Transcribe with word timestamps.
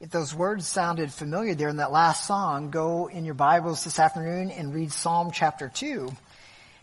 If 0.00 0.10
those 0.10 0.32
words 0.32 0.64
sounded 0.64 1.12
familiar 1.12 1.56
there 1.56 1.68
in 1.68 1.78
that 1.78 1.90
last 1.90 2.24
song, 2.24 2.70
go 2.70 3.08
in 3.08 3.24
your 3.24 3.34
Bibles 3.34 3.82
this 3.82 3.98
afternoon 3.98 4.52
and 4.52 4.72
read 4.72 4.92
Psalm 4.92 5.32
chapter 5.32 5.68
2. 5.74 6.08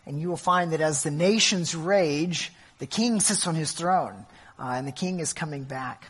And 0.04 0.20
you 0.20 0.28
will 0.28 0.36
find 0.36 0.72
that 0.72 0.82
as 0.82 1.02
the 1.02 1.10
nations 1.10 1.74
rage, 1.74 2.52
the 2.78 2.84
king 2.84 3.20
sits 3.20 3.46
on 3.46 3.54
his 3.54 3.72
throne, 3.72 4.26
uh, 4.58 4.72
and 4.76 4.86
the 4.86 4.92
king 4.92 5.20
is 5.20 5.32
coming 5.32 5.64
back. 5.64 6.04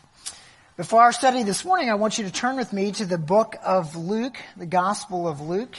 Before 0.75 1.01
our 1.01 1.13
study 1.13 1.43
this 1.43 1.63
morning, 1.63 1.89
I 1.89 1.93
want 1.93 2.17
you 2.17 2.25
to 2.25 2.31
turn 2.31 2.57
with 2.57 2.73
me 2.73 2.91
to 2.91 3.05
the 3.05 3.17
book 3.17 3.55
of 3.63 3.95
Luke, 3.95 4.35
the 4.57 4.65
Gospel 4.65 5.29
of 5.29 5.39
Luke. 5.39 5.77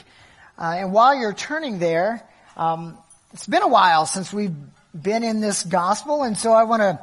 Uh, 0.59 0.77
and 0.79 0.95
while 0.95 1.15
you're 1.15 1.35
turning 1.35 1.79
there, 1.79 2.27
um, 2.57 2.97
it's 3.35 3.47
been 3.47 3.63
a 3.63 3.69
while 3.69 4.07
since 4.07 4.33
we've 4.33 4.57
been 4.99 5.25
in 5.25 5.43
this 5.43 5.63
gospel, 5.63 6.23
and 6.23 6.39
so 6.39 6.55
I 6.55 6.65
want 6.65 6.81
to 6.81 6.99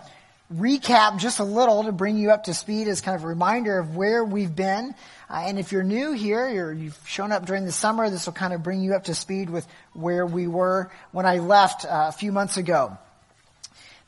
recap 0.53 1.17
just 1.17 1.39
a 1.39 1.43
little 1.43 1.83
to 1.85 1.91
bring 1.91 2.17
you 2.17 2.31
up 2.31 2.45
to 2.45 2.53
speed 2.53 2.87
as 2.87 3.01
kind 3.01 3.15
of 3.15 3.23
a 3.23 3.27
reminder 3.27 3.79
of 3.79 3.95
where 3.95 4.23
we've 4.23 4.55
been. 4.55 4.93
Uh, 5.29 5.43
and 5.47 5.57
if 5.57 5.71
you're 5.71 5.83
new 5.83 6.11
here, 6.11 6.65
or 6.65 6.73
you've 6.73 6.99
shown 7.05 7.31
up 7.31 7.45
during 7.45 7.65
the 7.65 7.71
summer, 7.71 8.09
this 8.09 8.25
will 8.25 8.33
kind 8.33 8.53
of 8.53 8.61
bring 8.61 8.81
you 8.81 8.93
up 8.93 9.05
to 9.05 9.15
speed 9.15 9.49
with 9.49 9.67
where 9.93 10.25
we 10.25 10.47
were 10.47 10.91
when 11.11 11.25
I 11.25 11.39
left 11.39 11.85
uh, 11.85 12.05
a 12.09 12.11
few 12.11 12.31
months 12.31 12.57
ago. 12.57 12.97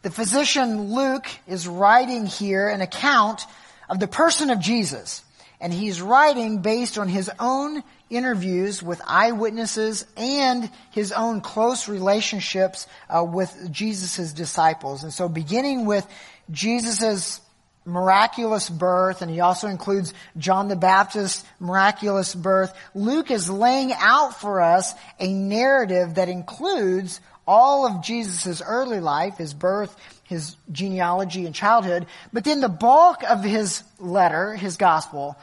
The 0.03 0.11
physician 0.11 0.93
Luke 0.93 1.27
is 1.47 1.67
writing 1.67 2.27
here 2.27 2.69
an 2.69 2.81
account 2.81 3.41
of 3.89 3.99
the 3.99 4.07
person 4.07 4.49
of 4.49 4.59
Jesus. 4.59 5.23
And 5.59 5.73
he's 5.73 6.01
writing 6.01 6.61
based 6.61 6.99
on 6.99 7.07
his 7.07 7.31
own 7.39 7.83
interviews 8.09 8.81
with 8.81 9.01
eyewitnesses 9.05 10.05
and 10.15 10.69
his 10.91 11.11
own 11.11 11.41
close 11.41 11.87
relationships 11.87 12.87
uh, 13.09 13.23
with 13.23 13.71
Jesus' 13.71 14.33
disciples. 14.33 15.03
And 15.03 15.13
so 15.13 15.27
beginning 15.27 15.85
with 15.85 16.07
Jesus' 16.49 17.41
miraculous 17.85 18.69
birth, 18.69 19.21
and 19.21 19.31
he 19.31 19.39
also 19.39 19.67
includes 19.67 20.13
John 20.37 20.67
the 20.67 20.75
Baptist's 20.75 21.43
miraculous 21.59 22.35
birth, 22.35 22.73
Luke 22.93 23.31
is 23.31 23.49
laying 23.49 23.93
out 23.93 24.39
for 24.39 24.61
us 24.61 24.93
a 25.19 25.33
narrative 25.33 26.15
that 26.15 26.29
includes 26.29 27.21
all 27.47 27.87
of 27.87 28.03
Jesus' 28.03 28.61
early 28.61 28.99
life, 28.99 29.37
his 29.37 29.53
birth, 29.53 29.95
his 30.23 30.57
genealogy 30.69 31.45
and 31.45 31.55
childhood, 31.55 32.05
but 32.33 32.43
then 32.43 32.59
the 32.59 32.67
bulk 32.67 33.23
of 33.23 33.43
his 33.43 33.83
letter, 33.99 34.53
his 34.53 34.75
gospel, 34.75 35.37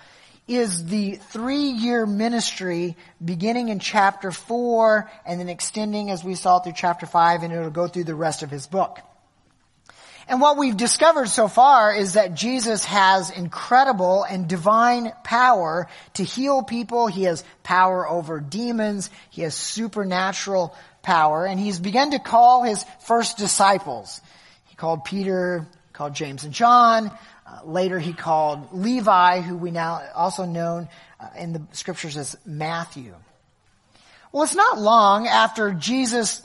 is 0.47 0.87
the 0.87 1.17
three 1.17 1.71
year 1.71 2.05
ministry 2.05 2.97
beginning 3.25 3.71
in 3.71 3.79
chapter 3.79 4.31
four 4.31 5.11
and 5.25 5.41
then 5.41 5.49
extending 5.49 6.11
as 6.11 6.23
we 6.23 6.35
saw 6.35 6.59
through 6.59 6.75
chapter 6.77 7.07
five 7.07 7.43
and 7.43 7.53
it'll 7.53 7.71
go 7.71 7.89
through 7.89 8.05
the 8.05 8.15
rest 8.15 8.43
of 8.43 8.51
his 8.51 8.67
book. 8.67 8.99
And 10.27 10.41
what 10.41 10.57
we've 10.57 10.77
discovered 10.77 11.29
so 11.29 11.49
far 11.49 11.95
is 11.95 12.15
that 12.15 12.35
Jesus 12.35 12.85
has 12.87 13.31
incredible 13.31 14.23
and 14.23 14.49
divine 14.49 15.13
power 15.23 15.89
to 16.15 16.25
heal 16.25 16.63
people. 16.63 17.09
He 17.09 17.25
has 17.25 17.45
power 17.63 18.09
over 18.09 18.41
demons. 18.41 19.11
He 19.31 19.43
has 19.43 19.55
supernatural 19.55 20.75
power 21.03 21.45
and 21.45 21.61
he's 21.61 21.79
begun 21.79 22.13
to 22.13 22.19
call 22.19 22.63
his 22.63 22.85
first 23.01 23.37
disciples. 23.37 24.21
He 24.67 24.77
called 24.77 25.05
Peter, 25.05 25.67
called 25.93 26.15
James 26.15 26.45
and 26.45 26.55
John, 26.55 27.11
uh, 27.47 27.61
later 27.65 27.99
he 27.99 28.13
called 28.13 28.73
Levi, 28.73 29.41
who 29.41 29.57
we 29.57 29.71
now 29.71 30.03
also 30.15 30.45
known 30.45 30.89
uh, 31.21 31.29
in 31.39 31.53
the 31.53 31.63
scriptures 31.73 32.17
as 32.17 32.37
Matthew. 32.47 33.15
Well, 34.33 34.43
it's 34.43 34.55
not 34.55 34.79
long 34.79 35.27
after 35.27 35.73
Jesus 35.73 36.43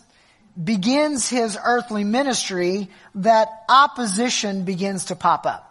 begins 0.62 1.30
his 1.30 1.58
earthly 1.64 2.04
ministry 2.04 2.90
that 3.16 3.48
opposition 3.70 4.66
begins 4.66 5.06
to 5.06 5.16
pop 5.16 5.46
up. 5.46 5.66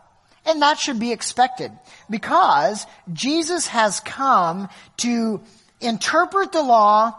And 0.47 0.63
that 0.63 0.79
should 0.79 0.99
be 0.99 1.13
expected 1.13 1.73
because 2.09 2.87
Jesus 3.13 3.67
has 3.67 4.01
come 4.01 4.69
to 4.99 5.43
interpret 5.81 6.53
the 6.53 6.63
law 6.63 7.15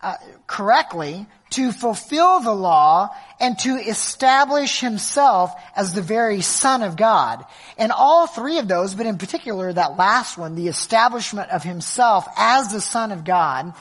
uh, 0.00 0.16
correctly, 0.48 1.26
to 1.52 1.72
fulfill 1.72 2.40
the 2.40 2.54
law 2.54 3.08
and 3.40 3.58
to 3.60 3.76
establish 3.76 4.80
himself 4.80 5.52
as 5.76 5.94
the 5.94 6.02
very 6.02 6.40
son 6.40 6.82
of 6.82 6.96
God. 6.96 7.44
And 7.78 7.92
all 7.92 8.26
three 8.26 8.58
of 8.58 8.68
those, 8.68 8.94
but 8.94 9.06
in 9.06 9.18
particular 9.18 9.72
that 9.72 9.96
last 9.96 10.36
one, 10.36 10.54
the 10.54 10.68
establishment 10.68 11.50
of 11.50 11.62
himself 11.62 12.26
as 12.36 12.72
the 12.72 12.80
son 12.80 13.12
of 13.12 13.24
God, 13.24 13.72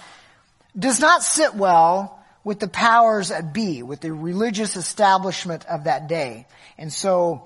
does 0.77 0.99
not 0.99 1.23
sit 1.23 1.55
well 1.55 2.19
with 2.43 2.59
the 2.59 2.67
powers 2.67 3.31
at 3.31 3.53
be, 3.53 3.83
with 3.83 4.01
the 4.01 4.13
religious 4.13 4.75
establishment 4.75 5.65
of 5.65 5.83
that 5.83 6.07
day. 6.07 6.47
And 6.77 6.91
so 6.91 7.43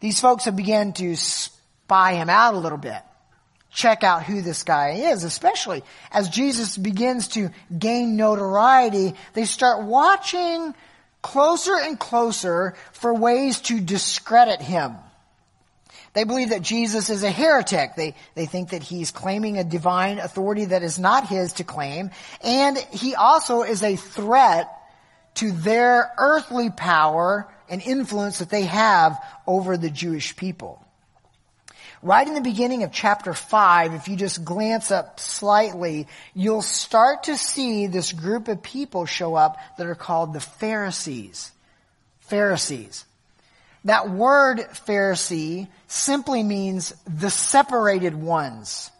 these 0.00 0.20
folks 0.20 0.44
have 0.44 0.56
begun 0.56 0.92
to 0.94 1.16
spy 1.16 2.14
him 2.14 2.30
out 2.30 2.54
a 2.54 2.58
little 2.58 2.78
bit 2.78 3.02
check 3.70 4.02
out 4.02 4.24
who 4.24 4.40
this 4.42 4.62
guy 4.62 5.10
is, 5.10 5.24
especially 5.24 5.82
as 6.10 6.28
Jesus 6.28 6.76
begins 6.76 7.28
to 7.28 7.50
gain 7.76 8.16
notoriety. 8.16 9.14
They 9.34 9.44
start 9.44 9.84
watching 9.84 10.74
closer 11.22 11.76
and 11.76 11.98
closer 11.98 12.74
for 12.92 13.14
ways 13.14 13.60
to 13.62 13.80
discredit 13.80 14.60
him. 14.60 14.96
They 16.14 16.24
believe 16.24 16.50
that 16.50 16.62
Jesus 16.62 17.10
is 17.10 17.22
a 17.22 17.30
heretic. 17.30 17.94
They, 17.94 18.14
they 18.34 18.46
think 18.46 18.70
that 18.70 18.82
he's 18.82 19.10
claiming 19.10 19.58
a 19.58 19.64
divine 19.64 20.18
authority 20.18 20.66
that 20.66 20.82
is 20.82 20.98
not 20.98 21.28
his 21.28 21.54
to 21.54 21.64
claim. 21.64 22.10
And 22.42 22.76
he 22.76 23.14
also 23.14 23.62
is 23.62 23.82
a 23.82 23.96
threat 23.96 24.68
to 25.34 25.52
their 25.52 26.12
earthly 26.18 26.70
power 26.70 27.46
and 27.68 27.82
influence 27.82 28.38
that 28.38 28.50
they 28.50 28.64
have 28.64 29.16
over 29.46 29.76
the 29.76 29.90
Jewish 29.90 30.34
people. 30.34 30.84
Right 32.02 32.28
in 32.28 32.34
the 32.34 32.40
beginning 32.40 32.84
of 32.84 32.92
chapter 32.92 33.34
5, 33.34 33.94
if 33.94 34.06
you 34.06 34.14
just 34.14 34.44
glance 34.44 34.92
up 34.92 35.18
slightly, 35.18 36.06
you'll 36.32 36.62
start 36.62 37.24
to 37.24 37.36
see 37.36 37.88
this 37.88 38.12
group 38.12 38.46
of 38.46 38.62
people 38.62 39.04
show 39.04 39.34
up 39.34 39.56
that 39.78 39.86
are 39.86 39.96
called 39.96 40.32
the 40.32 40.40
Pharisees. 40.40 41.50
Pharisees. 42.20 43.04
That 43.84 44.10
word 44.10 44.58
Pharisee 44.86 45.66
simply 45.88 46.44
means 46.44 46.94
the 47.06 47.30
separated 47.30 48.14
ones. 48.14 48.92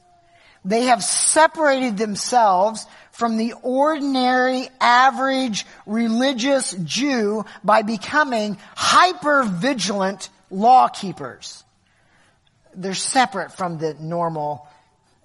They 0.65 0.87
have 0.87 1.05
separated 1.05 1.99
themselves 1.99 2.85
from 3.13 3.37
the 3.37 3.55
ordinary, 3.63 4.69
average, 4.81 5.67
religious 5.87 6.73
Jew 6.73 7.45
by 7.63 7.83
becoming 7.83 8.59
hyper 8.75 9.45
vigilant 9.45 10.31
law 10.51 10.89
keepers 10.89 11.63
they're 12.79 12.95
separate 12.95 13.53
from 13.53 13.79
the 13.79 13.95
normal 14.01 14.67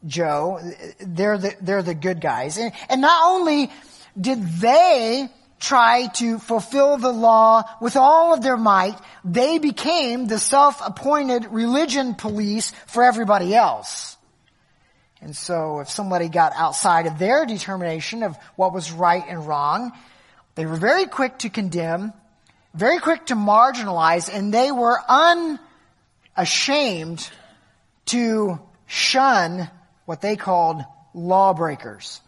Joe. 0.05 0.59
They're 0.99 1.37
the, 1.37 1.55
they're 1.61 1.83
the 1.83 1.95
good 1.95 2.19
guys. 2.19 2.57
And, 2.57 2.73
and 2.89 2.99
not 3.01 3.31
only 3.31 3.71
did 4.19 4.43
they 4.43 5.29
try 5.59 6.07
to 6.07 6.39
fulfill 6.39 6.97
the 6.97 7.11
law 7.11 7.63
with 7.79 7.95
all 7.95 8.33
of 8.33 8.41
their 8.43 8.57
might, 8.57 8.99
they 9.23 9.59
became 9.59 10.27
the 10.27 10.39
self-appointed 10.39 11.45
religion 11.51 12.15
police 12.15 12.73
for 12.87 13.03
everybody 13.03 13.55
else. 13.55 14.17
And 15.21 15.33
so 15.33 15.79
if 15.79 15.89
somebody 15.89 16.27
got 16.27 16.51
outside 16.53 17.05
of 17.05 17.17
their 17.17 17.45
determination 17.45 18.23
of 18.23 18.35
what 18.57 18.73
was 18.73 18.91
right 18.91 19.23
and 19.25 19.47
wrong, 19.47 19.93
they 20.55 20.65
were 20.65 20.75
very 20.75 21.05
quick 21.05 21.37
to 21.39 21.49
condemn, 21.49 22.11
very 22.73 22.99
quick 22.99 23.27
to 23.27 23.35
marginalize, 23.35 24.29
and 24.31 24.53
they 24.53 24.69
were 24.69 24.99
unashamed 26.35 27.29
to 28.07 28.59
shun 28.85 29.69
what 30.05 30.21
they 30.21 30.35
called 30.35 30.81
lawbreakers. 31.13 32.21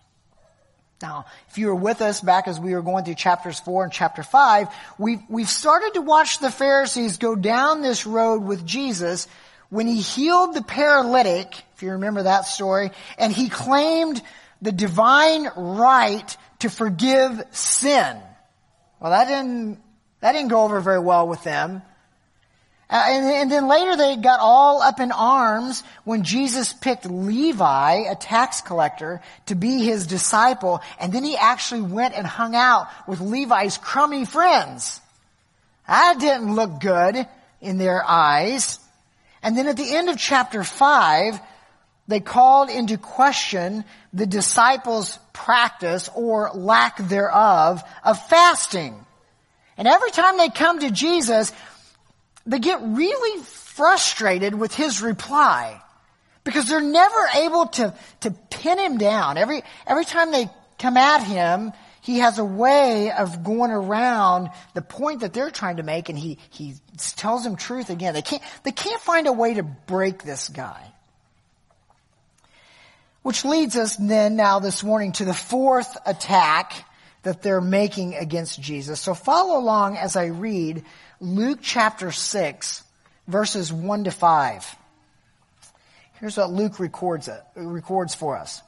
Now, 1.02 1.26
if 1.50 1.58
you 1.58 1.68
were 1.68 1.76
with 1.76 2.02
us 2.02 2.22
back 2.22 2.48
as 2.48 2.60
we 2.60 2.74
were 2.74 2.82
going 2.82 3.04
through 3.04 3.16
chapters 3.16 3.60
4 3.60 3.84
and 3.84 3.94
chapter 3.94 4.24
5, 4.24 4.68
we've, 4.98 5.20
we've 5.30 5.50
started 5.50 5.96
to 5.96 6.02
watch 6.02 6.40
the 6.40 6.50
Pharisees 6.50 7.18
go 7.18 7.36
down 7.36 7.82
this 7.82 8.06
road 8.06 8.44
with 8.44 8.66
Jesus 8.66 9.28
when 9.70 9.88
he 9.88 10.00
healed 10.00 10.56
the 10.56 10.62
paralytic, 10.62 11.54
if 11.76 11.84
you 11.84 11.92
remember 11.92 12.24
that 12.24 12.46
story, 12.46 12.92
and 13.18 13.34
he 13.34 13.50
claimed 13.50 14.22
the 14.62 14.72
divine 14.72 15.48
right 15.56 16.38
to 16.60 16.70
forgive 16.70 17.44
sin. 17.52 18.18
Well, 19.00 19.12
that 19.12 19.28
didn't, 19.28 19.80
that 20.22 20.32
didn't 20.32 20.50
go 20.50 20.64
over 20.64 20.80
very 20.80 21.00
well 21.00 21.28
with 21.28 21.44
them. 21.44 21.82
Uh, 22.88 23.04
and, 23.08 23.26
and, 23.26 23.52
then 23.52 23.68
later 23.68 23.98
they 23.98 24.16
got 24.16 24.40
all 24.40 24.80
up 24.80 25.00
in 25.00 25.12
arms 25.12 25.82
when 26.04 26.24
Jesus 26.24 26.72
picked 26.72 27.06
Levi, 27.08 28.12
a 28.12 28.16
tax 28.16 28.62
collector, 28.62 29.22
to 29.48 29.56
be 29.56 29.84
his 29.84 30.06
disciple, 30.06 30.82
and 31.00 31.12
then 31.12 31.24
he 31.24 31.36
actually 31.36 31.82
went 31.82 32.14
and 32.14 32.28
hung 32.28 32.54
out 32.56 32.88
with 33.08 33.22
Levi's 33.22 33.80
crummy 33.80 34.24
friends. 34.24 35.02
That 35.88 36.20
didn't 36.20 36.54
look 36.54 36.80
good 36.80 37.28
in 37.60 37.80
their 37.80 38.04
eyes. 38.08 38.80
And 39.42 39.58
then 39.58 39.68
at 39.68 39.78
the 39.78 39.96
end 39.96 40.10
of 40.10 40.18
chapter 40.18 40.64
5, 40.64 41.40
they 42.08 42.20
called 42.20 42.70
into 42.70 42.98
question 42.98 43.84
the 44.14 44.28
disciples' 44.28 45.18
practice 45.34 46.10
or 46.14 46.52
lack 46.54 46.98
thereof 46.98 47.84
of 48.04 48.24
fasting. 48.28 49.04
And 49.78 49.88
every 49.88 50.12
time 50.12 50.38
they 50.38 50.50
come 50.50 50.80
to 50.80 50.92
Jesus, 50.92 51.52
they 52.46 52.60
get 52.60 52.80
really 52.82 53.44
frustrated 53.44 54.54
with 54.54 54.74
his 54.74 55.02
reply 55.02 55.82
Because 56.44 56.68
they're 56.68 56.80
never 56.80 57.28
able 57.36 57.68
to, 57.68 57.94
to 58.22 58.32
pin 58.52 58.78
him 58.80 58.98
down. 58.98 59.38
Every, 59.38 59.64
every 59.88 60.06
time 60.06 60.32
they 60.32 60.50
come 60.78 60.96
at 60.96 61.24
him, 61.24 61.74
he 62.02 62.20
has 62.20 62.38
a 62.38 62.46
way 62.46 63.12
of 63.12 63.44
going 63.44 63.72
around 63.72 64.52
the 64.76 64.84
point 64.84 65.22
that 65.22 65.34
they're 65.34 65.50
trying 65.50 65.78
to 65.78 65.84
make 65.84 66.08
and 66.10 66.20
he, 66.20 66.38
he 66.52 66.76
tells 67.18 67.44
them 67.44 67.56
truth 67.56 67.90
again. 67.90 68.14
They 68.14 68.22
can't, 68.22 68.44
they 68.64 68.72
can't 68.72 69.02
find 69.02 69.26
a 69.26 69.34
way 69.34 69.56
to 69.56 69.64
break 69.64 70.24
this 70.24 70.50
guy. 70.50 70.92
Which 73.24 73.44
leads 73.44 73.76
us 73.76 73.96
then 73.96 74.36
now 74.36 74.60
this 74.60 74.84
morning 74.84 75.14
to 75.14 75.26
the 75.26 75.34
fourth 75.34 75.98
attack 76.06 76.86
that 77.24 77.42
they're 77.42 77.60
making 77.60 78.14
against 78.14 78.62
Jesus. 78.62 79.00
So 79.00 79.16
follow 79.16 79.58
along 79.58 79.98
as 79.98 80.16
I 80.16 80.28
read 80.28 80.84
Luke 81.20 81.60
chapter 81.62 82.12
6 82.12 82.84
verses 83.28 83.72
1 83.72 84.06
to 84.06 84.12
5. 84.12 84.76
Here's 86.20 86.38
what 86.38 86.52
Luke 86.52 86.80
records, 86.80 87.30
records 87.56 88.16
for 88.16 88.38
us. 88.38 88.62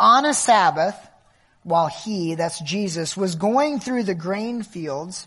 On 0.00 0.24
a 0.24 0.34
Sabbath, 0.34 0.96
while 1.62 1.88
he, 1.88 2.34
that's 2.34 2.60
Jesus, 2.60 3.16
was 3.16 3.34
going 3.34 3.80
through 3.80 4.04
the 4.04 4.14
grain 4.14 4.62
fields, 4.62 5.26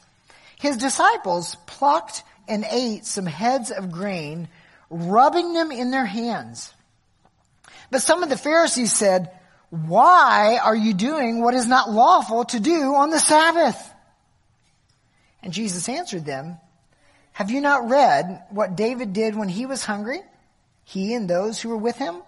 his 0.59 0.77
disciples 0.77 1.55
plucked 1.67 2.23
and 2.47 2.65
ate 2.69 3.05
some 3.05 3.25
heads 3.25 3.71
of 3.71 3.91
grain, 3.91 4.47
rubbing 4.89 5.53
them 5.53 5.71
in 5.71 5.91
their 5.91 6.05
hands. 6.05 6.73
But 7.91 8.01
some 8.01 8.23
of 8.23 8.29
the 8.29 8.37
Pharisees 8.37 8.93
said, 8.93 9.31
why 9.69 10.59
are 10.61 10.75
you 10.75 10.93
doing 10.93 11.41
what 11.41 11.53
is 11.53 11.65
not 11.65 11.89
lawful 11.89 12.43
to 12.45 12.59
do 12.59 12.93
on 12.95 13.09
the 13.09 13.19
Sabbath? 13.19 13.90
And 15.43 15.53
Jesus 15.53 15.89
answered 15.89 16.25
them, 16.25 16.57
have 17.33 17.49
you 17.49 17.61
not 17.61 17.89
read 17.89 18.43
what 18.49 18.75
David 18.75 19.13
did 19.13 19.35
when 19.35 19.49
he 19.49 19.65
was 19.65 19.83
hungry? 19.83 20.21
He 20.83 21.13
and 21.13 21.29
those 21.29 21.61
who 21.61 21.69
were 21.69 21.77
with 21.77 21.97
him? 21.97 22.21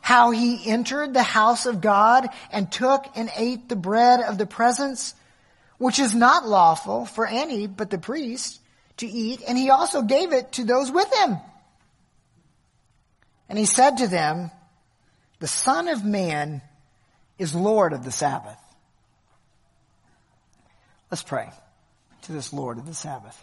How 0.00 0.30
he 0.30 0.68
entered 0.70 1.14
the 1.14 1.22
house 1.22 1.66
of 1.66 1.80
God 1.80 2.28
and 2.50 2.70
took 2.70 3.06
and 3.14 3.30
ate 3.36 3.68
the 3.68 3.76
bread 3.76 4.20
of 4.20 4.38
the 4.38 4.46
presence, 4.46 5.14
which 5.76 5.98
is 5.98 6.14
not 6.14 6.48
lawful 6.48 7.06
for 7.06 7.26
any 7.26 7.66
but 7.66 7.90
the 7.90 7.98
priest 7.98 8.60
to 8.96 9.06
eat, 9.06 9.42
and 9.46 9.56
he 9.56 9.70
also 9.70 10.02
gave 10.02 10.32
it 10.32 10.52
to 10.52 10.64
those 10.64 10.90
with 10.90 11.12
him. 11.14 11.36
And 13.48 13.58
he 13.58 13.64
said 13.64 13.98
to 13.98 14.08
them, 14.08 14.50
the 15.38 15.46
Son 15.46 15.86
of 15.88 16.04
Man 16.04 16.60
is 17.38 17.54
Lord 17.54 17.92
of 17.92 18.04
the 18.04 18.10
Sabbath. 18.10 18.58
Let's 21.10 21.22
pray 21.22 21.50
to 22.28 22.32
this 22.34 22.52
Lord 22.52 22.76
of 22.76 22.86
the 22.86 22.94
Sabbath. 22.94 23.42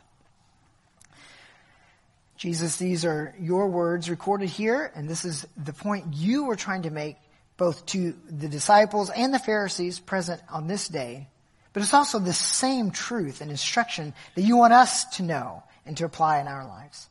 Jesus, 2.38 2.78
these 2.78 3.04
are 3.04 3.34
your 3.40 3.68
words 3.68 4.12
recorded 4.12 4.48
here, 4.48 4.92
and 4.94 5.10
this 5.10 5.26
is 5.26 5.48
the 5.58 5.74
point 5.74 6.14
you 6.14 6.46
were 6.46 6.56
trying 6.56 6.84
to 6.84 6.92
make 6.92 7.18
both 7.58 7.84
to 7.88 8.14
the 8.30 8.48
disciples 8.48 9.10
and 9.10 9.34
the 9.34 9.40
Pharisees 9.40 9.98
present 10.00 10.40
on 10.52 10.68
this 10.68 10.88
day. 10.88 11.28
But 11.74 11.82
it's 11.82 11.96
also 11.96 12.20
the 12.20 12.32
same 12.32 12.92
truth 12.92 13.42
and 13.42 13.50
instruction 13.50 14.14
that 14.36 14.44
you 14.44 14.56
want 14.56 14.74
us 14.74 15.06
to 15.16 15.24
know 15.24 15.64
and 15.88 15.98
to 15.98 16.06
apply 16.06 16.40
in 16.40 16.48
our 16.48 16.68
lives. 16.68 17.08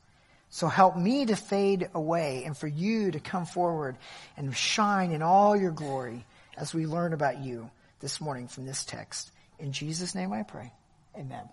So 0.50 0.68
help 0.68 0.96
me 0.96 1.26
to 1.26 1.34
fade 1.34 1.88
away 1.92 2.44
and 2.46 2.56
for 2.56 2.68
you 2.68 3.10
to 3.10 3.18
come 3.18 3.46
forward 3.46 3.96
and 4.36 4.56
shine 4.56 5.10
in 5.10 5.22
all 5.22 5.56
your 5.56 5.72
glory 5.72 6.24
as 6.56 6.72
we 6.72 6.86
learn 6.86 7.12
about 7.12 7.38
you 7.38 7.68
this 7.98 8.20
morning 8.20 8.46
from 8.46 8.64
this 8.64 8.84
text. 8.84 9.32
In 9.58 9.72
Jesus' 9.72 10.14
name 10.14 10.32
I 10.32 10.44
pray. 10.44 10.72
Amen. 11.18 11.48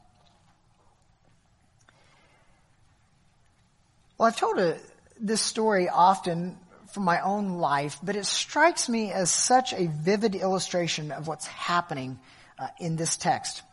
Well, 4.21 4.27
I've 4.27 4.37
told 4.37 4.59
a, 4.59 4.77
this 5.19 5.41
story 5.41 5.89
often 5.89 6.55
from 6.93 7.05
my 7.05 7.21
own 7.21 7.57
life, 7.57 7.97
but 8.03 8.15
it 8.15 8.27
strikes 8.27 8.87
me 8.87 9.11
as 9.11 9.31
such 9.31 9.73
a 9.73 9.87
vivid 9.87 10.35
illustration 10.35 11.11
of 11.11 11.27
what's 11.27 11.47
happening 11.47 12.19
uh, 12.59 12.67
in 12.79 12.97
this 12.97 13.17
text. 13.17 13.63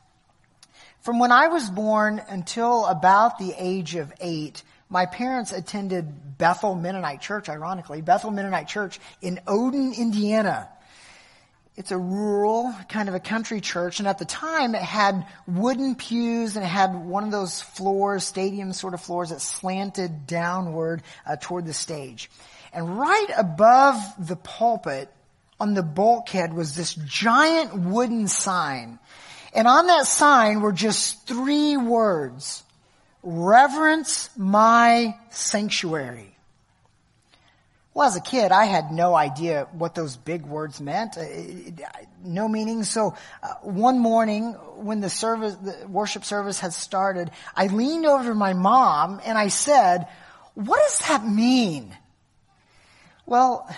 From 1.02 1.18
when 1.18 1.32
I 1.32 1.48
was 1.48 1.68
born 1.68 2.22
until 2.30 2.86
about 2.86 3.38
the 3.38 3.52
age 3.58 3.94
of 3.94 4.10
eight, 4.22 4.62
my 4.88 5.04
parents 5.04 5.52
attended 5.52 6.38
Bethel 6.38 6.74
Mennonite 6.74 7.20
Church, 7.20 7.50
ironically, 7.50 8.00
Bethel 8.00 8.30
Mennonite 8.30 8.68
Church 8.68 8.98
in 9.20 9.40
Odin, 9.46 9.92
Indiana. 9.92 10.70
It's 11.78 11.92
a 11.92 11.96
rural, 11.96 12.74
kind 12.88 13.08
of 13.08 13.14
a 13.14 13.20
country 13.20 13.60
church, 13.60 14.00
and 14.00 14.08
at 14.08 14.18
the 14.18 14.24
time 14.24 14.74
it 14.74 14.82
had 14.82 15.24
wooden 15.46 15.94
pews 15.94 16.56
and 16.56 16.64
it 16.64 16.68
had 16.68 16.92
one 16.92 17.22
of 17.22 17.30
those 17.30 17.60
floors, 17.60 18.24
stadium 18.24 18.72
sort 18.72 18.94
of 18.94 19.00
floors 19.00 19.30
that 19.30 19.40
slanted 19.40 20.26
downward 20.26 21.04
uh, 21.24 21.36
toward 21.40 21.66
the 21.66 21.72
stage. 21.72 22.32
And 22.72 22.98
right 22.98 23.28
above 23.36 23.96
the 24.18 24.34
pulpit, 24.34 25.08
on 25.60 25.74
the 25.74 25.84
bulkhead 25.84 26.52
was 26.52 26.74
this 26.74 26.94
giant 26.94 27.72
wooden 27.72 28.26
sign. 28.26 28.98
And 29.54 29.68
on 29.68 29.86
that 29.86 30.06
sign 30.06 30.60
were 30.60 30.72
just 30.72 31.28
three 31.28 31.76
words 31.76 32.64
reverence 33.22 34.30
my 34.36 35.16
sanctuary. 35.30 36.37
Well, 37.98 38.06
as 38.06 38.14
a 38.14 38.20
kid, 38.20 38.52
I 38.52 38.66
had 38.66 38.92
no 38.92 39.16
idea 39.16 39.66
what 39.72 39.96
those 39.96 40.16
big 40.16 40.46
words 40.46 40.80
meant. 40.80 41.18
Uh, 41.18 41.24
no 42.22 42.46
meaning. 42.46 42.84
So 42.84 43.16
uh, 43.42 43.54
one 43.62 43.98
morning, 43.98 44.52
when 44.76 45.00
the 45.00 45.10
service, 45.10 45.56
the 45.56 45.84
worship 45.88 46.24
service 46.24 46.60
had 46.60 46.72
started, 46.72 47.32
I 47.56 47.66
leaned 47.66 48.06
over 48.06 48.28
to 48.28 48.34
my 48.36 48.52
mom 48.52 49.20
and 49.24 49.36
I 49.36 49.48
said, 49.48 50.06
"What 50.54 50.78
does 50.78 51.08
that 51.08 51.26
mean?" 51.26 51.92
Well, 53.26 53.68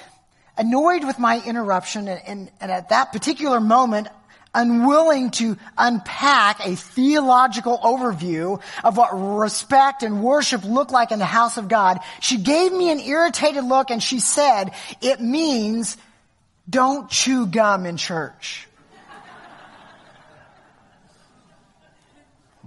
annoyed 0.59 1.05
with 1.05 1.19
my 1.19 1.43
interruption, 1.43 2.07
and, 2.07 2.21
and, 2.27 2.51
and 2.61 2.71
at 2.71 2.91
that 2.91 3.13
particular 3.15 3.59
moment, 3.59 4.09
unwilling 4.55 5.31
to 5.31 5.57
unpack 5.79 6.67
a 6.67 6.75
theological 6.75 7.79
overview 7.79 8.61
of 8.83 8.97
what 8.97 9.11
respect 9.13 10.03
and 10.03 10.23
worship 10.23 10.65
look 10.65 10.91
like 10.91 11.13
in 11.13 11.19
the 11.19 11.25
house 11.25 11.57
of 11.57 11.69
God, 11.69 12.01
she 12.21 12.39
gave 12.39 12.73
me 12.73 12.91
an 12.91 13.01
irritated 13.01 13.65
look 13.65 13.91
and 13.91 14.03
she 14.03 14.21
said, 14.21 14.73
it 15.01 15.21
means 15.21 15.97
don't 16.69 17.09
chew 17.11 17.47
gum 17.47 17.87
in 17.87 17.97
church. 17.97 18.67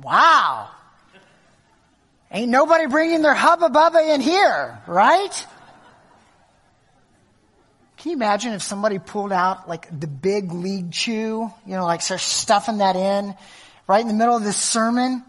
wow. 0.02 0.70
Ain't 2.32 2.50
nobody 2.50 2.88
bringing 2.88 3.22
their 3.22 3.36
hubba 3.36 3.70
bubba 3.70 4.16
in 4.16 4.20
here, 4.20 4.82
right? 4.88 5.46
Can 8.04 8.10
you 8.10 8.18
imagine 8.18 8.52
if 8.52 8.62
somebody 8.62 9.00
pulled 9.00 9.32
out 9.32 9.70
like 9.70 9.88
the 9.98 10.08
big 10.08 10.52
league 10.52 10.92
chew, 10.92 11.50
you 11.66 11.74
know, 11.74 11.86
like 11.86 12.02
start 12.02 12.20
stuffing 12.20 12.80
that 12.80 12.98
in 12.98 13.34
right 13.88 14.02
in 14.02 14.10
the 14.10 14.14
middle 14.14 14.36
of 14.36 14.44
this 14.44 14.58
sermon? 14.58 15.24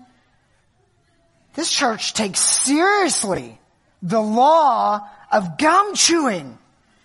This 1.54 1.70
church 1.70 2.14
takes 2.14 2.40
seriously 2.40 3.60
the 4.02 4.20
law 4.20 5.08
of 5.30 5.56
gum 5.56 5.94
chewing. 5.94 6.58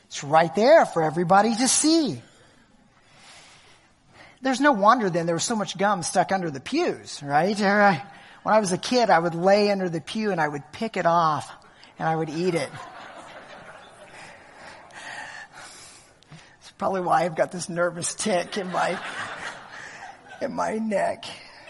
It's 0.08 0.24
right 0.24 0.56
there 0.56 0.88
for 0.88 1.04
everybody 1.04 1.56
to 1.56 1.68
see. 1.68 2.20
There's 4.42 4.60
no 4.60 4.72
wonder 4.72 5.12
then 5.12 5.28
there 5.28 5.36
was 5.36 5.44
so 5.44 5.56
much 5.56 5.78
gum 5.78 6.02
stuck 6.02 6.32
under 6.32 6.50
the 6.50 6.60
pews, 6.60 7.22
right? 7.22 7.56
When 7.60 8.56
I 8.56 8.60
was 8.60 8.72
a 8.72 8.78
kid, 8.80 9.12
I 9.12 9.20
would 9.20 9.36
lay 9.36 9.70
under 9.70 9.88
the 9.88 10.02
pew 10.02 10.32
and 10.32 10.42
I 10.42 10.48
would 10.48 10.64
pick 10.72 10.98
it 10.98 11.06
off 11.06 11.48
and 12.00 12.10
I 12.10 12.16
would 12.16 12.32
eat 12.32 12.56
it. 12.56 12.72
Probably 16.80 17.02
why 17.02 17.26
I've 17.26 17.36
got 17.36 17.52
this 17.52 17.68
nervous 17.68 18.16
tick 18.16 18.58
in 18.58 18.72
my, 18.72 18.98
in 20.42 20.54
my 20.54 20.78
neck. 20.78 21.26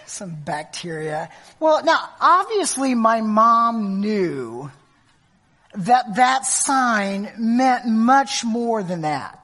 Some 0.05 0.35
bacteria. 0.35 1.29
Well, 1.59 1.83
now, 1.83 1.99
obviously 2.21 2.93
my 2.93 3.21
mom 3.21 4.01
knew 4.01 4.71
that 5.73 6.15
that 6.15 6.45
sign 6.45 7.31
meant 7.39 7.87
much 7.87 8.45
more 8.45 8.83
than 8.83 9.01
that. 9.01 9.43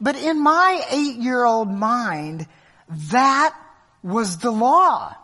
But 0.00 0.16
in 0.16 0.42
my 0.42 0.82
eight 0.90 1.16
year 1.16 1.44
old 1.44 1.68
mind, 1.68 2.46
that 3.10 3.54
was 4.02 4.38
the 4.38 4.50
law. 4.50 5.14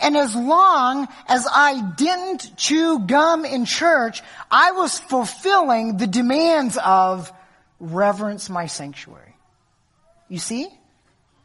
And 0.00 0.16
as 0.16 0.34
long 0.34 1.06
as 1.28 1.46
I 1.48 1.80
didn't 1.80 2.56
chew 2.56 2.98
gum 3.06 3.44
in 3.44 3.66
church, 3.66 4.20
I 4.50 4.72
was 4.72 4.98
fulfilling 4.98 5.96
the 5.96 6.08
demands 6.08 6.76
of 6.76 7.32
reverence 7.80 8.48
my 8.48 8.66
sanctuary. 8.66 9.34
You 10.28 10.38
see 10.38 10.68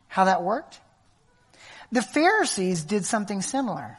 how 0.08 0.26
that 0.26 0.44
worked? 0.44 0.80
The 1.92 2.02
Pharisees 2.02 2.84
did 2.84 3.06
something 3.06 3.42
similar. 3.42 3.98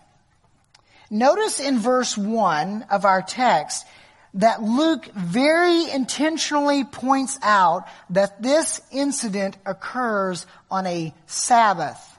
Notice 1.10 1.60
in 1.60 1.78
verse 1.78 2.16
1 2.16 2.86
of 2.90 3.04
our 3.04 3.22
text 3.22 3.86
that 4.34 4.62
Luke 4.62 5.06
very 5.14 5.90
intentionally 5.90 6.84
points 6.84 7.38
out 7.42 7.88
that 8.10 8.42
this 8.42 8.80
incident 8.92 9.56
occurs 9.64 10.46
on 10.70 10.86
a 10.86 11.14
Sabbath. 11.26 12.18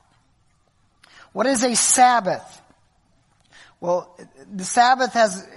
What 1.31 1.45
is 1.45 1.63
a 1.63 1.75
Sabbath? 1.75 2.61
Well, 3.79 4.17
the 4.51 4.63
Sabbath 4.65 5.13
has 5.13 5.47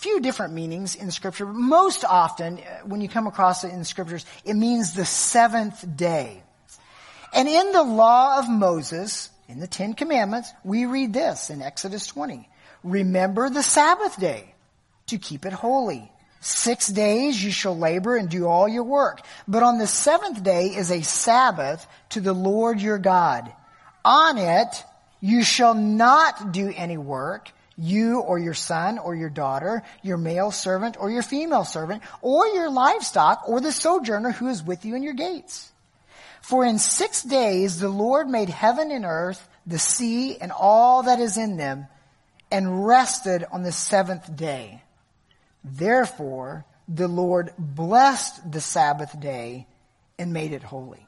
few 0.00 0.20
different 0.20 0.54
meanings 0.54 0.94
in 0.94 1.10
scripture, 1.10 1.44
but 1.44 1.54
most 1.54 2.04
often 2.04 2.58
uh, 2.58 2.86
when 2.86 3.02
you 3.02 3.08
come 3.08 3.26
across 3.26 3.64
it 3.64 3.72
in 3.72 3.84
scriptures, 3.84 4.24
it 4.44 4.54
means 4.54 4.94
the 4.94 5.04
seventh 5.04 5.84
day. 5.96 6.42
And 7.34 7.46
in 7.46 7.72
the 7.72 7.82
law 7.82 8.38
of 8.38 8.48
Moses, 8.48 9.28
in 9.48 9.60
the 9.60 9.66
Ten 9.66 9.94
Commandments, 9.94 10.52
we 10.64 10.86
read 10.86 11.12
this 11.12 11.50
in 11.50 11.60
Exodus 11.60 12.06
20. 12.06 12.48
Remember 12.82 13.50
the 13.50 13.62
Sabbath 13.62 14.18
day 14.18 14.54
to 15.08 15.18
keep 15.18 15.44
it 15.44 15.52
holy. 15.52 16.10
Six 16.40 16.88
days 16.88 17.42
you 17.42 17.50
shall 17.50 17.76
labor 17.76 18.16
and 18.16 18.30
do 18.30 18.46
all 18.46 18.66
your 18.66 18.84
work. 18.84 19.20
But 19.46 19.62
on 19.62 19.76
the 19.76 19.86
seventh 19.86 20.42
day 20.42 20.68
is 20.68 20.90
a 20.90 21.02
Sabbath 21.02 21.86
to 22.10 22.20
the 22.20 22.32
Lord 22.32 22.80
your 22.80 22.98
God. 22.98 23.52
On 24.04 24.38
it 24.38 24.84
you 25.20 25.44
shall 25.44 25.74
not 25.74 26.52
do 26.52 26.72
any 26.74 26.96
work, 26.96 27.50
you 27.80 28.20
or 28.20 28.38
your 28.38 28.54
son 28.54 28.98
or 28.98 29.14
your 29.14 29.30
daughter, 29.30 29.82
your 30.02 30.18
male 30.18 30.50
servant 30.50 30.96
or 31.00 31.10
your 31.10 31.22
female 31.22 31.64
servant, 31.64 32.02
or 32.20 32.46
your 32.48 32.70
livestock 32.70 33.48
or 33.48 33.60
the 33.60 33.72
sojourner 33.72 34.32
who 34.32 34.48
is 34.48 34.62
with 34.62 34.84
you 34.84 34.94
in 34.94 35.02
your 35.02 35.14
gates. 35.14 35.72
For 36.42 36.64
in 36.64 36.78
six 36.78 37.22
days 37.22 37.80
the 37.80 37.88
Lord 37.88 38.28
made 38.28 38.50
heaven 38.50 38.90
and 38.90 39.04
earth, 39.04 39.46
the 39.66 39.78
sea 39.78 40.36
and 40.38 40.52
all 40.52 41.04
that 41.04 41.20
is 41.20 41.36
in 41.36 41.56
them, 41.56 41.86
and 42.50 42.86
rested 42.86 43.44
on 43.50 43.62
the 43.62 43.72
seventh 43.72 44.34
day. 44.36 44.82
Therefore, 45.64 46.64
the 46.88 47.08
Lord 47.08 47.52
blessed 47.58 48.50
the 48.50 48.60
Sabbath 48.60 49.18
day 49.20 49.66
and 50.18 50.32
made 50.32 50.52
it 50.52 50.62
holy. 50.62 51.06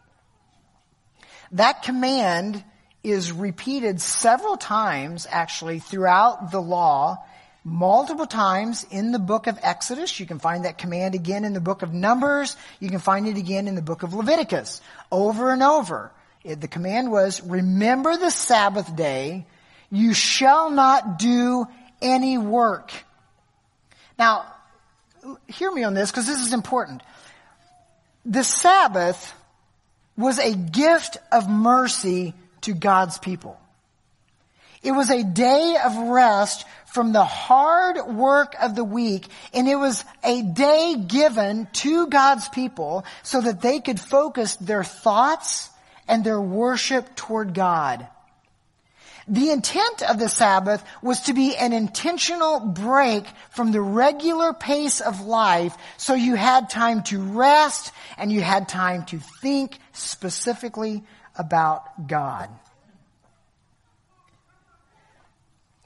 That 1.52 1.82
command 1.82 2.64
is 3.02 3.32
repeated 3.32 4.00
several 4.00 4.56
times 4.56 5.26
actually 5.30 5.80
throughout 5.80 6.50
the 6.50 6.60
law, 6.60 7.18
multiple 7.64 8.26
times 8.26 8.86
in 8.90 9.12
the 9.12 9.18
book 9.18 9.46
of 9.46 9.58
Exodus. 9.62 10.18
You 10.20 10.26
can 10.26 10.38
find 10.38 10.64
that 10.64 10.78
command 10.78 11.14
again 11.14 11.44
in 11.44 11.52
the 11.52 11.60
book 11.60 11.82
of 11.82 11.92
Numbers. 11.92 12.56
You 12.80 12.90
can 12.90 13.00
find 13.00 13.26
it 13.26 13.36
again 13.36 13.68
in 13.68 13.74
the 13.74 13.82
book 13.82 14.02
of 14.02 14.14
Leviticus. 14.14 14.80
Over 15.10 15.52
and 15.52 15.62
over. 15.62 16.12
It, 16.44 16.60
the 16.60 16.68
command 16.68 17.10
was, 17.10 17.42
remember 17.42 18.16
the 18.16 18.30
Sabbath 18.30 18.94
day. 18.94 19.46
You 19.90 20.14
shall 20.14 20.70
not 20.70 21.18
do 21.18 21.66
any 22.00 22.38
work. 22.38 22.92
Now, 24.18 24.46
hear 25.46 25.70
me 25.70 25.84
on 25.84 25.94
this 25.94 26.10
because 26.10 26.26
this 26.26 26.40
is 26.40 26.52
important. 26.52 27.02
The 28.24 28.44
Sabbath 28.44 29.34
was 30.16 30.38
a 30.38 30.54
gift 30.54 31.16
of 31.30 31.48
mercy 31.48 32.34
to 32.62 32.74
God's 32.74 33.18
people. 33.18 33.58
It 34.82 34.92
was 34.92 35.10
a 35.10 35.22
day 35.22 35.76
of 35.84 35.96
rest 36.08 36.66
from 36.86 37.12
the 37.12 37.24
hard 37.24 38.14
work 38.14 38.54
of 38.60 38.74
the 38.74 38.84
week, 38.84 39.28
and 39.54 39.68
it 39.68 39.76
was 39.76 40.04
a 40.24 40.42
day 40.42 40.96
given 41.06 41.68
to 41.74 42.08
God's 42.08 42.48
people 42.48 43.04
so 43.22 43.40
that 43.40 43.62
they 43.62 43.78
could 43.78 44.00
focus 44.00 44.56
their 44.56 44.82
thoughts 44.82 45.70
and 46.08 46.24
their 46.24 46.40
worship 46.40 47.14
toward 47.14 47.54
God. 47.54 48.08
The 49.28 49.50
intent 49.50 50.02
of 50.02 50.18
the 50.18 50.28
Sabbath 50.28 50.84
was 51.00 51.20
to 51.22 51.32
be 51.32 51.56
an 51.56 51.72
intentional 51.72 52.58
break 52.58 53.24
from 53.50 53.70
the 53.70 53.80
regular 53.80 54.52
pace 54.52 55.00
of 55.00 55.20
life 55.20 55.76
so 55.96 56.14
you 56.14 56.34
had 56.34 56.68
time 56.68 57.04
to 57.04 57.22
rest 57.22 57.92
and 58.18 58.32
you 58.32 58.40
had 58.40 58.68
time 58.68 59.04
to 59.06 59.20
think 59.40 59.78
specifically 59.92 61.04
about 61.36 62.06
God. 62.06 62.48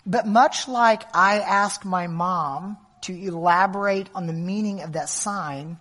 But 0.04 0.26
much 0.26 0.68
like 0.68 1.02
I 1.14 1.40
asked 1.40 1.84
my 1.84 2.06
mom 2.06 2.78
to 3.02 3.12
elaborate 3.12 4.08
on 4.14 4.26
the 4.26 4.32
meaning 4.32 4.82
of 4.82 4.92
that 4.92 5.08
sign, 5.08 5.78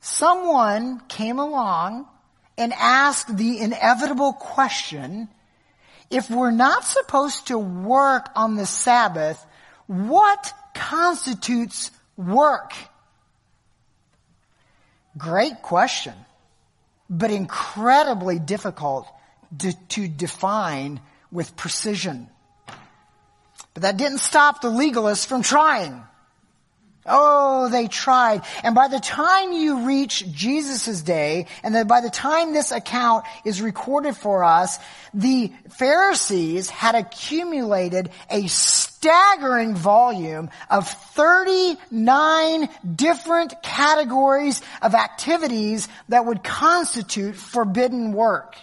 someone 0.00 1.00
came 1.08 1.38
along 1.38 2.06
and 2.58 2.72
asked 2.74 3.34
the 3.34 3.60
inevitable 3.60 4.34
question, 4.34 5.28
if 6.10 6.30
we're 6.30 6.50
not 6.50 6.84
supposed 6.84 7.46
to 7.46 7.58
work 7.58 8.28
on 8.36 8.56
the 8.56 8.66
Sabbath, 8.66 9.44
what 9.86 10.52
constitutes 10.74 11.90
work? 12.16 12.74
Great 15.16 15.62
question, 15.62 16.14
but 17.12 17.30
incredibly 17.30 18.38
difficult 18.38 19.06
to, 19.58 19.72
to 19.88 20.08
define 20.08 20.98
with 21.30 21.54
precision. 21.56 22.28
But 23.74 23.82
that 23.82 23.98
didn't 23.98 24.18
stop 24.18 24.62
the 24.62 24.70
legalists 24.70 25.26
from 25.26 25.42
trying. 25.42 26.02
Oh, 27.04 27.68
they 27.68 27.88
tried. 27.88 28.42
And 28.62 28.74
by 28.76 28.86
the 28.86 29.00
time 29.00 29.52
you 29.52 29.86
reach 29.86 30.24
Jesus' 30.32 31.02
day, 31.02 31.46
and 31.64 31.74
then 31.74 31.88
by 31.88 32.00
the 32.00 32.10
time 32.10 32.52
this 32.52 32.70
account 32.70 33.24
is 33.44 33.60
recorded 33.60 34.16
for 34.16 34.44
us, 34.44 34.78
the 35.12 35.52
Pharisees 35.70 36.70
had 36.70 36.94
accumulated 36.94 38.10
a 38.30 38.46
staggering 38.46 39.74
volume 39.74 40.50
of 40.70 40.88
39 40.88 42.68
different 42.94 43.62
categories 43.62 44.62
of 44.80 44.94
activities 44.94 45.88
that 46.08 46.24
would 46.24 46.44
constitute 46.44 47.34
forbidden 47.34 48.12
work. 48.12 48.56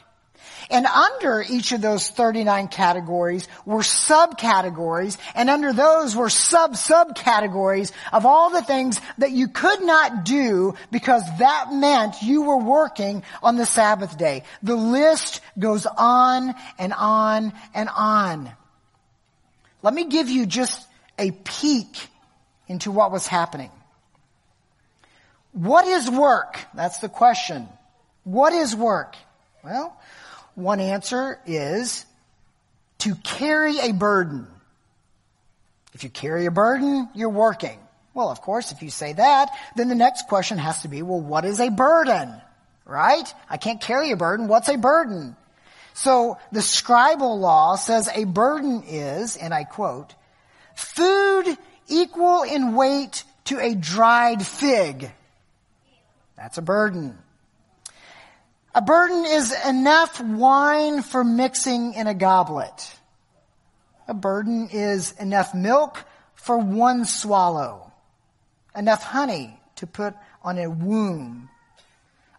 And 0.69 0.85
under 0.85 1.41
each 1.41 1.71
of 1.71 1.81
those 1.81 2.07
39 2.09 2.67
categories 2.67 3.47
were 3.65 3.79
subcategories, 3.79 5.17
and 5.33 5.49
under 5.49 5.73
those 5.73 6.15
were 6.15 6.29
sub-subcategories 6.29 7.91
of 8.13 8.27
all 8.27 8.51
the 8.51 8.61
things 8.61 9.01
that 9.17 9.31
you 9.31 9.47
could 9.47 9.81
not 9.81 10.25
do 10.25 10.75
because 10.91 11.23
that 11.39 11.73
meant 11.73 12.21
you 12.21 12.43
were 12.43 12.57
working 12.57 13.23
on 13.41 13.57
the 13.57 13.65
Sabbath 13.65 14.15
day. 14.17 14.43
The 14.61 14.75
list 14.75 15.41
goes 15.57 15.87
on 15.87 16.53
and 16.77 16.93
on 16.93 17.51
and 17.73 17.89
on. 17.89 18.51
Let 19.81 19.93
me 19.93 20.05
give 20.05 20.29
you 20.29 20.45
just 20.45 20.87
a 21.17 21.31
peek 21.31 22.07
into 22.67 22.91
what 22.91 23.11
was 23.11 23.25
happening. 23.25 23.71
What 25.51 25.87
is 25.87 26.11
work? 26.11 26.59
That's 26.75 26.99
the 26.99 27.09
question. 27.09 27.67
What 28.23 28.53
is 28.53 28.75
work? 28.75 29.15
Well, 29.63 29.98
one 30.55 30.79
answer 30.79 31.39
is 31.45 32.05
to 32.99 33.15
carry 33.15 33.79
a 33.79 33.93
burden. 33.93 34.47
If 35.93 36.03
you 36.03 36.09
carry 36.09 36.45
a 36.45 36.51
burden, 36.51 37.09
you're 37.13 37.29
working. 37.29 37.79
Well, 38.13 38.29
of 38.29 38.41
course, 38.41 38.71
if 38.71 38.81
you 38.81 38.89
say 38.89 39.13
that, 39.13 39.49
then 39.75 39.87
the 39.87 39.95
next 39.95 40.27
question 40.27 40.57
has 40.57 40.81
to 40.81 40.87
be, 40.87 41.01
well, 41.01 41.21
what 41.21 41.45
is 41.45 41.59
a 41.59 41.69
burden? 41.69 42.33
Right? 42.85 43.33
I 43.49 43.57
can't 43.57 43.79
carry 43.79 44.11
a 44.11 44.17
burden. 44.17 44.47
What's 44.47 44.69
a 44.69 44.77
burden? 44.77 45.35
So 45.93 46.37
the 46.51 46.59
scribal 46.59 47.39
law 47.39 47.75
says 47.75 48.09
a 48.13 48.23
burden 48.23 48.83
is, 48.87 49.37
and 49.37 49.53
I 49.53 49.63
quote, 49.63 50.15
food 50.75 51.57
equal 51.87 52.43
in 52.43 52.75
weight 52.75 53.23
to 53.45 53.59
a 53.59 53.75
dried 53.75 54.45
fig. 54.45 55.11
That's 56.37 56.57
a 56.57 56.61
burden. 56.61 57.17
A 58.75 58.81
burden 58.81 59.25
is 59.25 59.53
enough 59.65 60.21
wine 60.21 61.01
for 61.01 61.23
mixing 61.23 61.93
in 61.95 62.07
a 62.07 62.13
goblet. 62.13 62.95
A 64.07 64.13
burden 64.13 64.69
is 64.71 65.11
enough 65.13 65.55
milk 65.55 66.03
for 66.35 66.57
one 66.57 67.05
swallow. 67.05 67.91
Enough 68.75 69.03
honey 69.03 69.59
to 69.77 69.87
put 69.87 70.13
on 70.43 70.59
a 70.59 70.69
wound. 70.69 71.47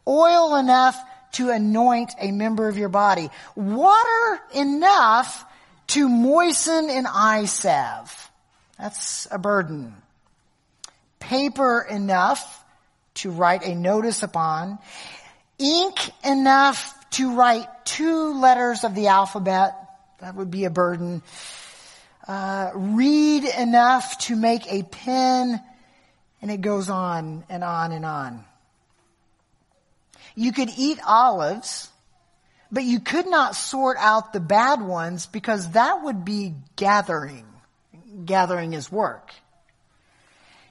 Oil 0.06 0.56
enough 0.56 1.00
to 1.32 1.50
anoint 1.50 2.12
a 2.20 2.30
member 2.30 2.68
of 2.68 2.78
your 2.78 2.88
body. 2.88 3.28
Water 3.56 4.40
enough 4.54 5.44
to 5.88 6.08
moisten 6.08 6.90
an 6.90 7.06
eye 7.06 7.44
salve. 7.46 8.30
That's 8.78 9.26
a 9.30 9.38
burden. 9.38 9.94
Paper 11.18 11.86
enough 11.88 12.64
to 13.14 13.30
write 13.30 13.64
a 13.64 13.74
notice 13.74 14.22
upon 14.22 14.78
ink 15.60 16.10
enough 16.24 16.94
to 17.10 17.34
write 17.34 17.66
two 17.84 18.40
letters 18.40 18.84
of 18.84 18.94
the 18.94 19.08
alphabet. 19.08 19.76
That 20.20 20.34
would 20.34 20.50
be 20.50 20.64
a 20.64 20.70
burden. 20.70 21.22
Uh, 22.26 22.70
reed 22.74 23.44
enough 23.44 24.18
to 24.18 24.36
make 24.36 24.70
a 24.72 24.82
pen, 24.82 25.60
and 26.40 26.50
it 26.50 26.60
goes 26.60 26.88
on 26.88 27.44
and 27.48 27.62
on 27.62 27.92
and 27.92 28.04
on. 28.04 28.44
You 30.34 30.52
could 30.52 30.70
eat 30.76 30.98
olives, 31.04 31.90
but 32.70 32.84
you 32.84 33.00
could 33.00 33.26
not 33.26 33.56
sort 33.56 33.96
out 33.98 34.32
the 34.32 34.40
bad 34.40 34.80
ones 34.80 35.26
because 35.26 35.72
that 35.72 36.04
would 36.04 36.24
be 36.24 36.54
gathering. 36.76 37.46
Gathering 38.24 38.74
is 38.74 38.90
work. 38.90 39.34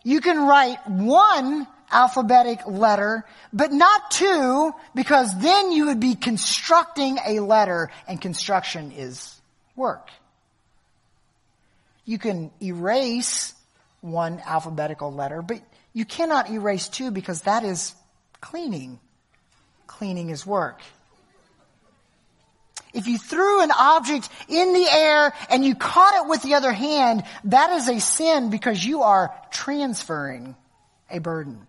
You 0.03 0.21
can 0.21 0.47
write 0.47 0.87
one 0.87 1.67
alphabetic 1.91 2.65
letter, 2.67 3.25
but 3.51 3.71
not 3.71 4.11
two, 4.11 4.73
because 4.95 5.37
then 5.39 5.71
you 5.71 5.87
would 5.87 5.99
be 5.99 6.15
constructing 6.15 7.17
a 7.25 7.39
letter, 7.39 7.91
and 8.07 8.21
construction 8.21 8.91
is 8.91 9.39
work. 9.75 10.09
You 12.05 12.17
can 12.17 12.51
erase 12.61 13.53
one 14.01 14.41
alphabetical 14.45 15.13
letter, 15.13 15.41
but 15.41 15.61
you 15.93 16.05
cannot 16.05 16.49
erase 16.49 16.87
two 16.87 17.11
because 17.11 17.43
that 17.43 17.63
is 17.63 17.93
cleaning. 18.41 18.99
Cleaning 19.87 20.29
is 20.29 20.45
work. 20.45 20.81
If 22.93 23.07
you 23.07 23.17
threw 23.17 23.61
an 23.61 23.71
object 23.71 24.29
in 24.47 24.73
the 24.73 24.87
air 24.89 25.33
and 25.49 25.63
you 25.63 25.75
caught 25.75 26.25
it 26.25 26.29
with 26.29 26.41
the 26.41 26.55
other 26.55 26.71
hand, 26.71 27.23
that 27.45 27.71
is 27.71 27.87
a 27.87 27.99
sin 27.99 28.49
because 28.49 28.83
you 28.83 29.03
are 29.03 29.31
transferring 29.51 30.55
a 31.11 31.19
burden. 31.19 31.67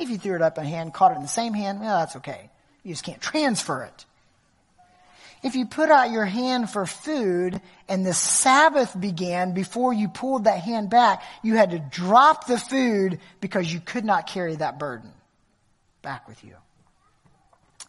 If 0.00 0.08
you 0.08 0.16
threw 0.16 0.34
it 0.34 0.40
up 0.40 0.56
in 0.56 0.64
a 0.64 0.68
hand, 0.68 0.94
caught 0.94 1.12
it 1.12 1.16
in 1.16 1.22
the 1.22 1.28
same 1.28 1.52
hand, 1.52 1.80
well, 1.80 1.98
that's 1.98 2.16
okay. 2.16 2.48
You 2.82 2.92
just 2.94 3.04
can't 3.04 3.20
transfer 3.20 3.84
it. 3.84 4.06
If 5.42 5.54
you 5.54 5.66
put 5.66 5.90
out 5.90 6.10
your 6.10 6.24
hand 6.24 6.70
for 6.70 6.86
food 6.86 7.60
and 7.86 8.04
the 8.04 8.14
Sabbath 8.14 8.98
began 8.98 9.52
before 9.52 9.92
you 9.92 10.08
pulled 10.08 10.44
that 10.44 10.60
hand 10.60 10.88
back, 10.88 11.22
you 11.42 11.56
had 11.56 11.72
to 11.72 11.78
drop 11.78 12.46
the 12.46 12.56
food 12.56 13.20
because 13.42 13.70
you 13.72 13.78
could 13.78 14.06
not 14.06 14.26
carry 14.26 14.56
that 14.56 14.78
burden 14.78 15.10
back 16.00 16.26
with 16.28 16.42
you. 16.44 16.54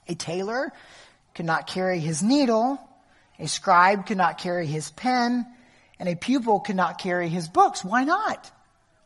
A 0.09 0.15
tailor 0.15 0.73
could 1.33 1.45
not 1.45 1.65
carry 1.65 1.99
his 1.99 2.21
needle, 2.21 2.77
a 3.39 3.47
scribe 3.47 4.05
could 4.05 4.17
not 4.17 4.37
carry 4.37 4.67
his 4.67 4.91
pen, 4.91 5.45
and 5.97 6.09
a 6.09 6.15
pupil 6.15 6.59
could 6.59 6.75
not 6.75 6.99
carry 6.99 7.29
his 7.29 7.47
books. 7.47 7.85
Why 7.85 8.03
not? 8.03 8.51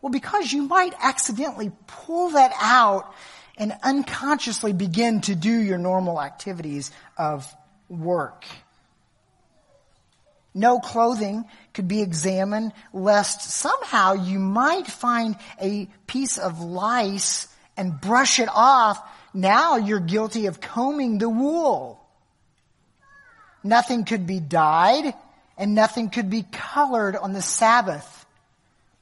Well, 0.05 0.11
because 0.11 0.53
you 0.53 0.61
might 0.61 0.93
accidentally 1.01 1.71
pull 1.87 2.29
that 2.29 2.53
out 2.61 3.11
and 3.57 3.73
unconsciously 3.81 4.71
begin 4.71 5.21
to 5.21 5.33
do 5.33 5.49
your 5.49 5.79
normal 5.79 6.21
activities 6.21 6.91
of 7.17 7.51
work. 7.89 8.45
No 10.53 10.79
clothing 10.79 11.45
could 11.73 11.87
be 11.87 12.03
examined 12.03 12.73
lest 12.93 13.49
somehow 13.49 14.13
you 14.13 14.37
might 14.37 14.85
find 14.85 15.37
a 15.59 15.87
piece 16.05 16.37
of 16.37 16.59
lice 16.59 17.47
and 17.75 17.99
brush 17.99 18.39
it 18.39 18.49
off. 18.53 19.01
Now 19.33 19.77
you're 19.77 19.99
guilty 19.99 20.45
of 20.45 20.61
combing 20.61 21.17
the 21.17 21.29
wool. 21.29 21.99
Nothing 23.63 24.05
could 24.05 24.27
be 24.27 24.39
dyed 24.39 25.15
and 25.57 25.73
nothing 25.73 26.11
could 26.11 26.29
be 26.29 26.43
colored 26.43 27.15
on 27.15 27.33
the 27.33 27.41
Sabbath. 27.41 28.14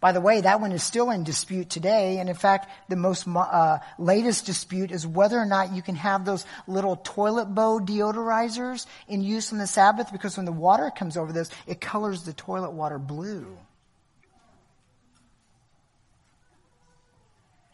By 0.04 0.12
the 0.12 0.20
way, 0.20 0.42
that 0.42 0.60
one 0.60 0.74
is 0.74 0.84
still 0.84 1.12
in 1.12 1.24
dispute 1.24 1.70
today. 1.70 2.18
And 2.20 2.28
in 2.28 2.36
fact, 2.36 2.70
the 2.90 2.98
most 2.98 3.26
uh, 3.26 3.78
latest 3.98 4.46
dispute 4.46 4.92
is 4.92 5.08
whether 5.08 5.38
or 5.40 5.46
not 5.46 5.74
you 5.74 5.82
can 5.82 5.96
have 5.96 6.26
those 6.26 6.46
little 6.68 6.98
toilet 6.98 7.46
bowl 7.46 7.80
deodorizers 7.80 8.86
in 9.08 9.22
use 9.22 9.54
on 9.54 9.60
the 9.60 9.66
Sabbath 9.66 10.12
because 10.12 10.36
when 10.36 10.46
the 10.46 10.52
water 10.52 10.92
comes 10.94 11.16
over 11.16 11.32
this, 11.32 11.50
it 11.68 11.80
colors 11.80 12.24
the 12.24 12.34
toilet 12.34 12.72
water 12.72 13.00
blue. 13.00 13.58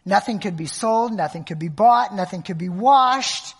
Nothing 0.05 0.37
could 0.37 0.55
be 0.55 0.67
sold, 0.67 1.11
nothing 1.11 1.43
could 1.43 1.57
be 1.57 1.67
bought, 1.67 2.13
nothing 2.13 2.43
could 2.43 2.59
be 2.59 2.69
washed. 2.69 3.55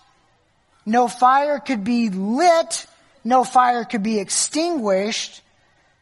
No 0.86 1.08
fire 1.08 1.58
could 1.58 1.84
be 1.84 2.12
lit, 2.12 2.86
no 3.24 3.44
fire 3.44 3.84
could 3.84 4.04
be 4.04 4.20
extinguished. 4.20 5.42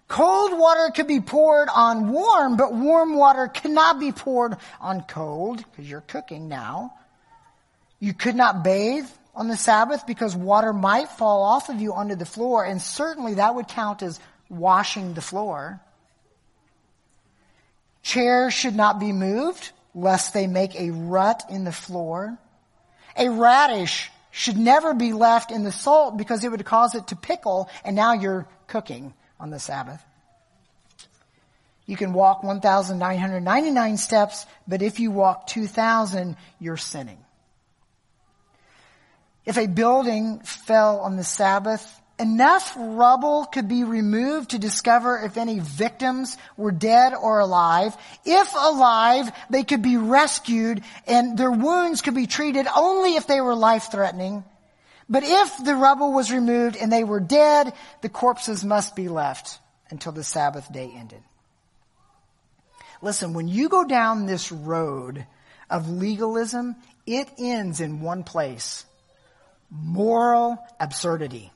Cold 0.07 0.57
water 0.57 0.91
could 0.95 1.07
be 1.07 1.19
poured 1.19 1.67
on 1.73 2.11
warm, 2.11 2.55
but 2.55 2.73
warm 2.73 3.15
water 3.15 3.47
cannot 3.47 3.99
be 3.99 4.11
poured 4.13 4.55
on 4.79 5.01
cold 5.01 5.57
because 5.57 5.89
you're 5.89 6.01
cooking 6.01 6.47
now. 6.47 6.93
You 7.99 8.13
could 8.13 8.35
not 8.35 8.63
bathe 8.63 9.07
on 9.35 9.49
the 9.49 9.57
Sabbath 9.57 10.07
because 10.07 10.35
water 10.35 10.71
might 10.71 11.09
fall 11.09 11.43
off 11.43 11.69
of 11.69 11.81
you 11.81 11.93
onto 11.93 12.15
the 12.15 12.25
floor, 12.25 12.63
and 12.63 12.81
certainly 12.81 13.35
that 13.35 13.55
would 13.55 13.67
count 13.67 14.01
as 14.01 14.19
washing 14.49 15.13
the 15.13 15.21
floor. 15.21 15.81
Chairs 18.01 18.53
should 18.53 18.75
not 18.75 18.99
be 18.99 19.11
moved 19.11 19.71
lest 19.93 20.33
they 20.33 20.47
make 20.47 20.79
a 20.79 20.91
rut 20.91 21.43
in 21.49 21.65
the 21.65 21.71
floor. 21.73 22.37
A 23.17 23.29
radish 23.29 24.09
should 24.31 24.57
never 24.57 24.93
be 24.93 25.11
left 25.11 25.51
in 25.51 25.63
the 25.63 25.71
salt 25.71 26.15
because 26.15 26.45
it 26.45 26.51
would 26.51 26.63
cause 26.63 26.95
it 26.95 27.07
to 27.07 27.17
pickle, 27.17 27.69
and 27.83 27.95
now 27.95 28.13
you're 28.13 28.47
cooking 28.67 29.13
on 29.39 29.49
the 29.49 29.59
Sabbath. 29.59 30.03
You 31.85 31.95
can 31.95 32.11
walk 32.11 32.43
1,999 32.43 33.97
steps, 33.97 34.45
but 34.67 34.81
if 34.81 34.99
you 34.99 35.09
walk 35.09 35.47
2,000, 35.47 36.35
you're 36.59 36.77
sinning. 36.77 37.17
If 39.45 39.57
a 39.57 39.67
building 39.67 40.39
fell 40.39 40.99
on 40.99 41.15
the 41.15 41.23
Sabbath, 41.23 42.01
enough 42.19 42.73
rubble 42.77 43.45
could 43.45 43.69
be 43.69 43.85
removed 43.85 44.49
to 44.49 44.59
discover 44.59 45.17
if 45.23 45.37
any 45.37 45.59
victims 45.59 46.37
were 46.57 46.73
dead 46.73 47.13
or 47.13 47.39
alive. 47.39 47.95
If 48.25 48.53
alive, 48.53 49.31
they 49.49 49.63
could 49.63 49.81
be 49.81 49.95
rescued 49.95 50.81
and 51.07 51.37
their 51.37 51.51
wounds 51.51 52.01
could 52.01 52.15
be 52.15 52.27
treated 52.27 52.67
only 52.75 53.15
if 53.15 53.27
they 53.27 53.39
were 53.39 53.55
life 53.55 53.89
threatening. 53.91 54.43
But 55.09 55.23
if 55.23 55.63
the 55.63 55.75
rubble 55.75 56.11
was 56.11 56.31
removed 56.31 56.75
and 56.75 56.91
they 56.91 57.03
were 57.03 57.19
dead, 57.19 57.73
the 58.01 58.09
corpses 58.09 58.63
must 58.63 58.95
be 58.95 59.07
left 59.07 59.59
until 59.89 60.11
the 60.11 60.23
Sabbath 60.23 60.71
day 60.71 60.91
ended. 60.93 61.21
Listen, 63.01 63.33
when 63.33 63.47
you 63.47 63.69
go 63.69 63.85
down 63.85 64.25
this 64.25 64.51
road 64.51 65.25
of 65.69 65.89
legalism, 65.89 66.75
it 67.05 67.29
ends 67.37 67.79
in 67.79 68.01
one 68.01 68.23
place. 68.23 68.85
Moral 69.69 70.57
absurdity. 70.79 71.51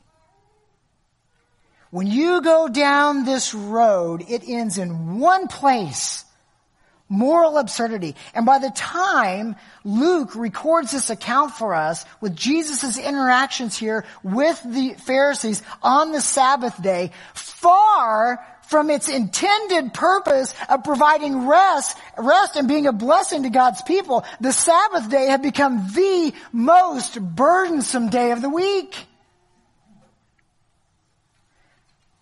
When 1.90 2.08
you 2.08 2.42
go 2.42 2.70
down 2.70 3.26
this 3.26 3.54
road, 3.54 4.24
it 4.30 4.44
ends 4.48 4.78
in 4.78 5.20
one 5.20 5.48
place 5.48 6.24
moral 7.12 7.58
absurdity. 7.58 8.16
And 8.34 8.46
by 8.46 8.60
the 8.60 8.72
time 8.72 9.58
Luke 9.84 10.34
records 10.36 10.92
this 10.92 11.10
account 11.10 11.52
for 11.52 11.76
us 11.76 12.06
with 12.22 12.36
Jesus' 12.36 12.98
interactions 12.98 13.78
here 13.78 14.06
with 14.24 14.60
the 14.66 14.94
Pharisees 14.94 15.62
on 15.84 16.14
the 16.14 16.22
Sabbath 16.22 16.82
day, 16.82 17.12
far 17.34 18.40
from 18.70 18.90
its 18.90 19.10
intended 19.10 19.94
purpose 19.94 20.54
of 20.70 20.86
providing 20.86 21.46
rest, 21.46 21.98
rest 22.18 22.56
and 22.56 22.70
being 22.70 22.88
a 22.88 22.94
blessing 22.94 23.44
to 23.44 23.50
God's 23.50 23.82
people, 23.82 24.24
the 24.40 24.54
Sabbath 24.54 25.10
day 25.10 25.28
had 25.28 25.42
become 25.42 25.90
the 25.94 26.34
most 26.54 27.22
burdensome 27.22 28.10
day 28.10 28.32
of 28.32 28.42
the 28.42 28.50
week. 28.50 28.96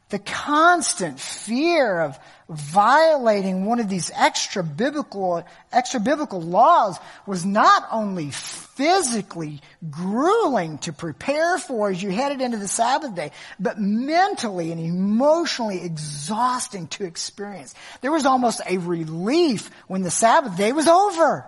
The 0.09 0.17
constant 0.17 1.19
fear 1.19 2.01
of 2.01 2.17
violating 2.49 3.65
one 3.65 3.79
of 3.79 3.87
these 3.87 4.09
extra 4.15 4.63
biblical, 4.63 5.45
extra 5.71 5.99
biblical 5.99 6.41
laws 6.41 6.97
was 7.27 7.45
not 7.45 7.87
only 7.91 8.31
physically 8.31 9.61
grueling 9.91 10.79
to 10.79 10.91
prepare 10.91 11.59
for 11.59 11.91
as 11.91 12.01
you 12.01 12.09
headed 12.09 12.41
into 12.41 12.57
the 12.57 12.67
Sabbath 12.67 13.13
day, 13.13 13.31
but 13.59 13.79
mentally 13.79 14.71
and 14.71 14.81
emotionally 14.81 15.83
exhausting 15.83 16.87
to 16.87 17.05
experience. 17.05 17.75
There 18.01 18.11
was 18.11 18.25
almost 18.25 18.61
a 18.67 18.79
relief 18.79 19.69
when 19.87 20.01
the 20.01 20.11
Sabbath 20.11 20.57
day 20.57 20.71
was 20.71 20.87
over. 20.87 21.45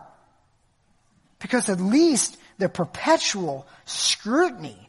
Because 1.39 1.67
at 1.69 1.81
least 1.81 2.37
the 2.59 2.69
perpetual 2.69 3.65
scrutiny 3.85 4.87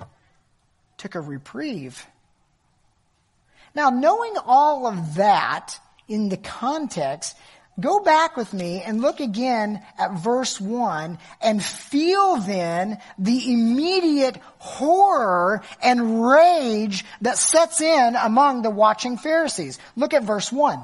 took 0.98 1.14
a 1.14 1.20
reprieve. 1.20 2.06
Now, 3.74 3.88
knowing 3.88 4.34
all 4.44 4.86
of 4.86 5.14
that, 5.14 5.78
in 6.08 6.28
the 6.28 6.36
context, 6.36 7.36
go 7.80 8.00
back 8.00 8.36
with 8.36 8.52
me 8.52 8.82
and 8.82 9.00
look 9.00 9.20
again 9.20 9.82
at 9.98 10.12
verse 10.12 10.60
1 10.60 11.18
and 11.40 11.62
feel 11.62 12.36
then 12.36 12.98
the 13.18 13.52
immediate 13.52 14.36
horror 14.58 15.62
and 15.82 16.26
rage 16.26 17.04
that 17.22 17.38
sets 17.38 17.80
in 17.80 18.16
among 18.16 18.62
the 18.62 18.70
watching 18.70 19.16
Pharisees. 19.16 19.78
Look 19.96 20.14
at 20.14 20.24
verse 20.24 20.52
1. 20.52 20.80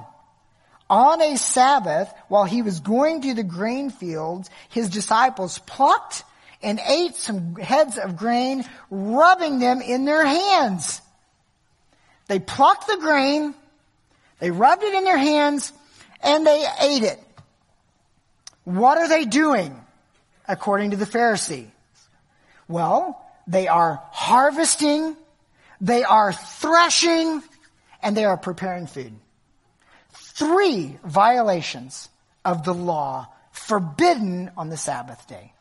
On 0.91 1.21
a 1.21 1.37
Sabbath, 1.37 2.13
while 2.29 2.45
he 2.45 2.63
was 2.63 2.81
going 2.81 3.21
to 3.23 3.35
the 3.35 3.43
grain 3.43 3.91
fields, 3.91 4.49
his 4.71 4.89
disciples 4.89 5.59
plucked 5.59 6.25
and 6.63 6.81
ate 6.87 7.15
some 7.15 7.57
heads 7.57 7.99
of 7.99 8.17
grain, 8.17 8.65
rubbing 8.91 9.59
them 9.59 9.83
in 9.83 10.07
their 10.07 10.25
hands. 10.25 11.03
They 12.27 12.39
plucked 12.39 12.87
the 12.87 12.97
grain, 12.97 13.55
they 14.39 14.51
rubbed 14.51 14.83
it 14.83 14.95
in 14.95 15.05
their 15.05 15.19
hands 15.19 15.73
and 16.23 16.47
they 16.47 16.65
ate 16.81 17.03
it. 17.03 17.23
What 18.65 18.99
are 18.99 19.09
they 19.09 19.25
doing 19.25 19.79
according 20.47 20.91
to 20.91 20.97
the 20.97 21.07
Pharisee? 21.07 21.71
Well, 22.69 23.25
they 23.47 23.67
are 23.67 24.03
harvesting, 24.13 25.17
they 25.81 26.05
are 26.05 26.33
threshing, 26.33 27.43
and 28.03 28.17
they 28.17 28.25
are 28.25 28.37
preparing 28.37 28.87
food. 28.87 29.15
Three 30.11 30.99
violations 31.05 32.09
of 32.45 32.65
the 32.65 32.75
law 32.75 33.29
forbidden 33.53 34.51
on 34.57 34.69
the 34.69 34.77
Sabbath 34.77 35.27
day. 35.27 35.53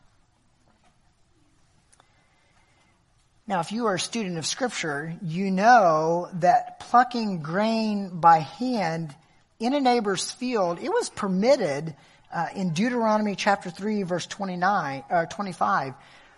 Now, 3.48 3.60
if 3.60 3.72
you 3.72 3.86
are 3.86 3.94
a 3.94 4.00
student 4.00 4.36
of 4.36 4.44
Scripture, 4.44 5.16
you 5.22 5.50
know 5.50 6.28
that 6.34 6.80
plucking 6.80 7.40
grain 7.40 8.20
by 8.20 8.40
hand 8.40 9.14
in 9.58 9.72
a 9.72 9.80
neighbor's 9.80 10.30
field, 10.30 10.78
it 10.82 10.90
was 10.90 11.08
permitted 11.08 11.96
uh, 12.30 12.48
in 12.54 12.74
Deuteronomy 12.74 13.36
chapter 13.36 13.70
3 13.70 14.02
verse 14.02 14.26
29, 14.26 15.02
uh, 15.10 15.24
25, 15.24 15.94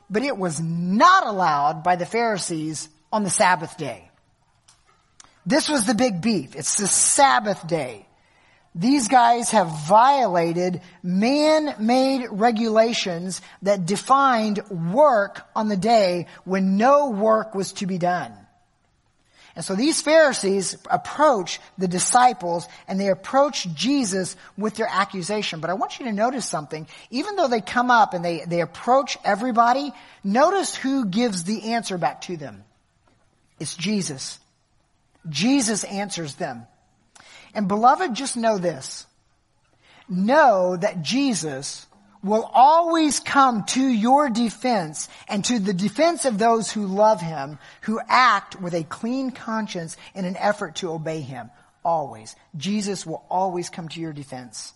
but 0.08 0.22
it 0.22 0.36
was 0.36 0.60
not 0.60 1.26
allowed 1.26 1.82
by 1.82 1.96
the 1.96 2.06
Pharisees 2.06 2.88
on 3.12 3.24
the 3.24 3.30
Sabbath 3.30 3.76
day. 3.76 4.08
This 5.44 5.68
was 5.68 5.86
the 5.86 5.96
big 5.96 6.20
beef. 6.20 6.54
It's 6.54 6.76
the 6.76 6.86
Sabbath 6.86 7.66
day. 7.66 8.06
These 8.74 9.08
guys 9.08 9.50
have 9.50 9.88
violated 9.88 10.80
man-made 11.02 12.28
regulations 12.30 13.42
that 13.62 13.84
defined 13.84 14.60
work 14.70 15.44
on 15.56 15.68
the 15.68 15.76
day 15.76 16.26
when 16.44 16.76
no 16.76 17.10
work 17.10 17.54
was 17.54 17.72
to 17.74 17.86
be 17.86 17.98
done. 17.98 18.32
And 19.56 19.64
so 19.64 19.74
these 19.74 20.00
Pharisees 20.00 20.76
approach 20.88 21.58
the 21.76 21.88
disciples 21.88 22.68
and 22.86 23.00
they 23.00 23.08
approach 23.08 23.66
Jesus 23.74 24.36
with 24.56 24.76
their 24.76 24.88
accusation. 24.88 25.58
But 25.58 25.70
I 25.70 25.74
want 25.74 25.98
you 25.98 26.06
to 26.06 26.12
notice 26.12 26.46
something. 26.46 26.86
Even 27.10 27.34
though 27.34 27.48
they 27.48 27.60
come 27.60 27.90
up 27.90 28.14
and 28.14 28.24
they, 28.24 28.44
they 28.46 28.60
approach 28.60 29.18
everybody, 29.24 29.92
notice 30.22 30.76
who 30.76 31.06
gives 31.06 31.42
the 31.42 31.72
answer 31.72 31.98
back 31.98 32.20
to 32.22 32.36
them. 32.36 32.62
It's 33.58 33.74
Jesus. 33.74 34.38
Jesus 35.28 35.82
answers 35.82 36.36
them. 36.36 36.66
And 37.54 37.68
beloved, 37.68 38.14
just 38.14 38.36
know 38.36 38.58
this. 38.58 39.06
Know 40.08 40.76
that 40.76 41.02
Jesus 41.02 41.86
will 42.22 42.48
always 42.52 43.20
come 43.20 43.64
to 43.64 43.80
your 43.80 44.28
defense 44.28 45.08
and 45.28 45.44
to 45.46 45.58
the 45.58 45.72
defense 45.72 46.24
of 46.24 46.38
those 46.38 46.70
who 46.70 46.86
love 46.86 47.20
him, 47.20 47.58
who 47.82 48.00
act 48.08 48.60
with 48.60 48.74
a 48.74 48.84
clean 48.84 49.30
conscience 49.30 49.96
in 50.14 50.24
an 50.24 50.36
effort 50.36 50.76
to 50.76 50.90
obey 50.90 51.20
him. 51.20 51.50
Always. 51.84 52.36
Jesus 52.56 53.06
will 53.06 53.24
always 53.30 53.70
come 53.70 53.88
to 53.88 54.00
your 54.00 54.12
defense. 54.12 54.74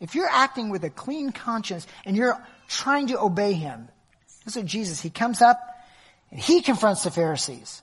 If 0.00 0.14
you're 0.14 0.28
acting 0.28 0.70
with 0.70 0.84
a 0.84 0.90
clean 0.90 1.30
conscience 1.30 1.86
and 2.04 2.16
you're 2.16 2.44
trying 2.68 3.08
to 3.08 3.20
obey 3.20 3.52
him, 3.52 3.88
this 4.44 4.56
is 4.56 4.64
Jesus. 4.64 5.00
He 5.00 5.10
comes 5.10 5.40
up 5.40 5.60
and 6.30 6.40
he 6.40 6.60
confronts 6.60 7.04
the 7.04 7.10
Pharisees. 7.10 7.82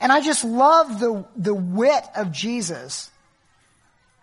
And 0.00 0.12
I 0.12 0.20
just 0.20 0.44
love 0.44 1.00
the, 1.00 1.24
the 1.36 1.54
wit 1.54 2.04
of 2.16 2.32
Jesus. 2.32 3.10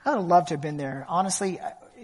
I 0.05 0.15
would 0.15 0.27
love 0.27 0.47
to 0.47 0.55
have 0.55 0.61
been 0.61 0.77
there. 0.77 1.05
Honestly, 1.07 1.59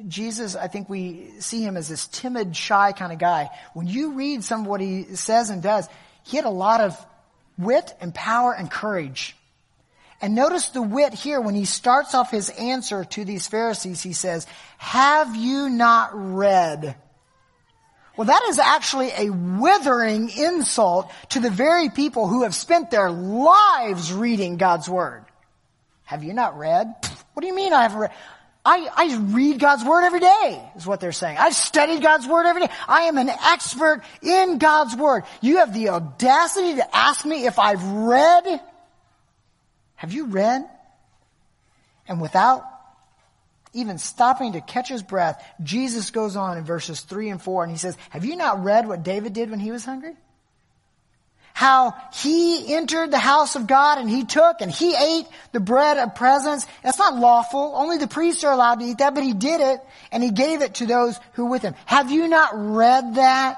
Jesus, 0.08 0.56
I 0.56 0.68
think 0.68 0.90
we 0.90 1.32
see 1.40 1.62
him 1.62 1.78
as 1.78 1.88
this 1.88 2.08
timid, 2.08 2.56
shy 2.56 2.92
kind 2.92 3.12
of 3.12 3.20
guy. 3.20 3.50
When 3.74 3.88
you 3.88 4.14
read 4.14 4.44
some 4.44 4.62
of 4.62 4.68
what 4.68 4.82
he 4.82 5.04
says 5.16 5.50
and 5.50 5.64
does, 5.64 5.88
he 6.24 6.38
had 6.38 6.46
a 6.46 6.52
lot 6.52 6.82
of 6.82 7.06
wit 7.58 7.94
and 8.00 8.14
power 8.14 8.54
and 8.54 8.70
courage. 8.70 9.36
And 10.22 10.36
notice 10.36 10.70
the 10.70 10.82
wit 10.82 11.14
here 11.14 11.40
when 11.42 11.56
he 11.56 11.66
starts 11.66 12.16
off 12.16 12.32
his 12.32 12.50
answer 12.50 13.06
to 13.06 13.26
these 13.26 13.48
Pharisees, 13.48 14.02
he 14.02 14.14
says, 14.14 14.48
have 14.78 15.36
you 15.36 15.70
not 15.70 16.12
read? 16.14 16.96
Well, 18.18 18.26
that 18.26 18.44
is 18.50 18.58
actually 18.58 19.12
a 19.16 19.30
withering 19.30 20.30
insult 20.30 21.12
to 21.30 21.40
the 21.40 21.52
very 21.52 21.90
people 21.90 22.28
who 22.28 22.44
have 22.44 22.56
spent 22.56 22.90
their 22.90 23.12
lives 23.12 24.12
reading 24.12 24.58
God's 24.58 24.90
Word. 24.90 25.24
Have 26.04 26.24
you 26.24 26.34
not 26.34 26.58
read? 26.58 26.94
What 27.34 27.42
do 27.42 27.48
you 27.48 27.56
mean 27.56 27.74
I 27.74 27.84
haven't 27.84 28.00
read? 28.00 28.12
I, 28.66 28.90
I 28.94 29.18
read 29.18 29.60
God's 29.60 29.86
Word 29.86 30.04
every 30.04 30.20
day, 30.20 30.62
is 30.76 30.86
what 30.86 31.00
they're 31.00 31.12
saying. 31.12 31.38
I've 31.38 31.56
studied 31.56 32.02
God's 32.02 32.28
Word 32.28 32.48
every 32.48 32.64
day. 32.64 32.74
I 32.88 33.04
am 33.04 33.18
an 33.18 33.30
expert 33.30 34.02
in 34.22 34.58
God's 34.58 34.96
Word. 34.96 35.24
You 35.40 35.58
have 35.58 35.74
the 35.74 35.90
audacity 35.90 36.76
to 36.76 36.96
ask 36.96 37.24
me 37.24 37.46
if 37.46 37.60
I've 37.60 37.84
read. 37.84 38.62
Have 39.96 40.12
you 40.12 40.26
read? 40.26 40.68
And 42.08 42.20
without 42.20 42.64
even 43.78 43.98
stopping 43.98 44.54
to 44.54 44.62
catch 44.62 44.90
his 44.90 45.04
breath, 45.04 45.44
Jesus 45.64 46.12
goes 46.12 46.36
on 46.36 46.58
in 46.58 46.66
verses 46.66 47.02
3 47.02 47.30
and 47.30 47.42
4 47.42 47.64
and 47.64 47.72
he 47.72 47.78
says, 47.78 47.98
Have 48.10 48.26
you 48.26 48.36
not 48.36 48.64
read 48.64 48.88
what 48.88 49.04
David 49.04 49.34
did 49.34 49.50
when 49.50 49.60
he 49.60 49.72
was 49.72 49.86
hungry? 49.86 50.16
how 51.58 51.96
he 52.14 52.72
entered 52.76 53.10
the 53.10 53.18
house 53.18 53.56
of 53.56 53.66
God 53.66 53.98
and 53.98 54.08
he 54.08 54.26
took 54.26 54.62
and 54.62 54.70
he 54.72 54.94
ate 54.94 55.26
the 55.54 55.60
bread 55.60 55.98
of 55.98 56.14
presence. 56.14 56.68
That's 56.84 57.00
not 57.00 57.16
lawful. 57.18 57.74
Only 57.74 57.98
the 57.98 58.08
priests 58.08 58.44
are 58.44 58.54
allowed 58.54 58.76
to 58.76 58.86
eat 58.86 59.00
that, 59.00 59.16
but 59.16 59.24
he 59.24 59.34
did 59.34 59.60
it 59.60 59.80
and 60.12 60.22
he 60.22 60.30
gave 60.30 60.62
it 60.62 60.76
to 60.76 60.86
those 60.86 61.20
who 61.34 61.46
were 61.46 61.50
with 61.50 61.64
him. 61.64 61.74
Have 61.88 62.12
you 62.12 62.28
not 62.28 62.52
read 62.54 63.16
that? 63.16 63.58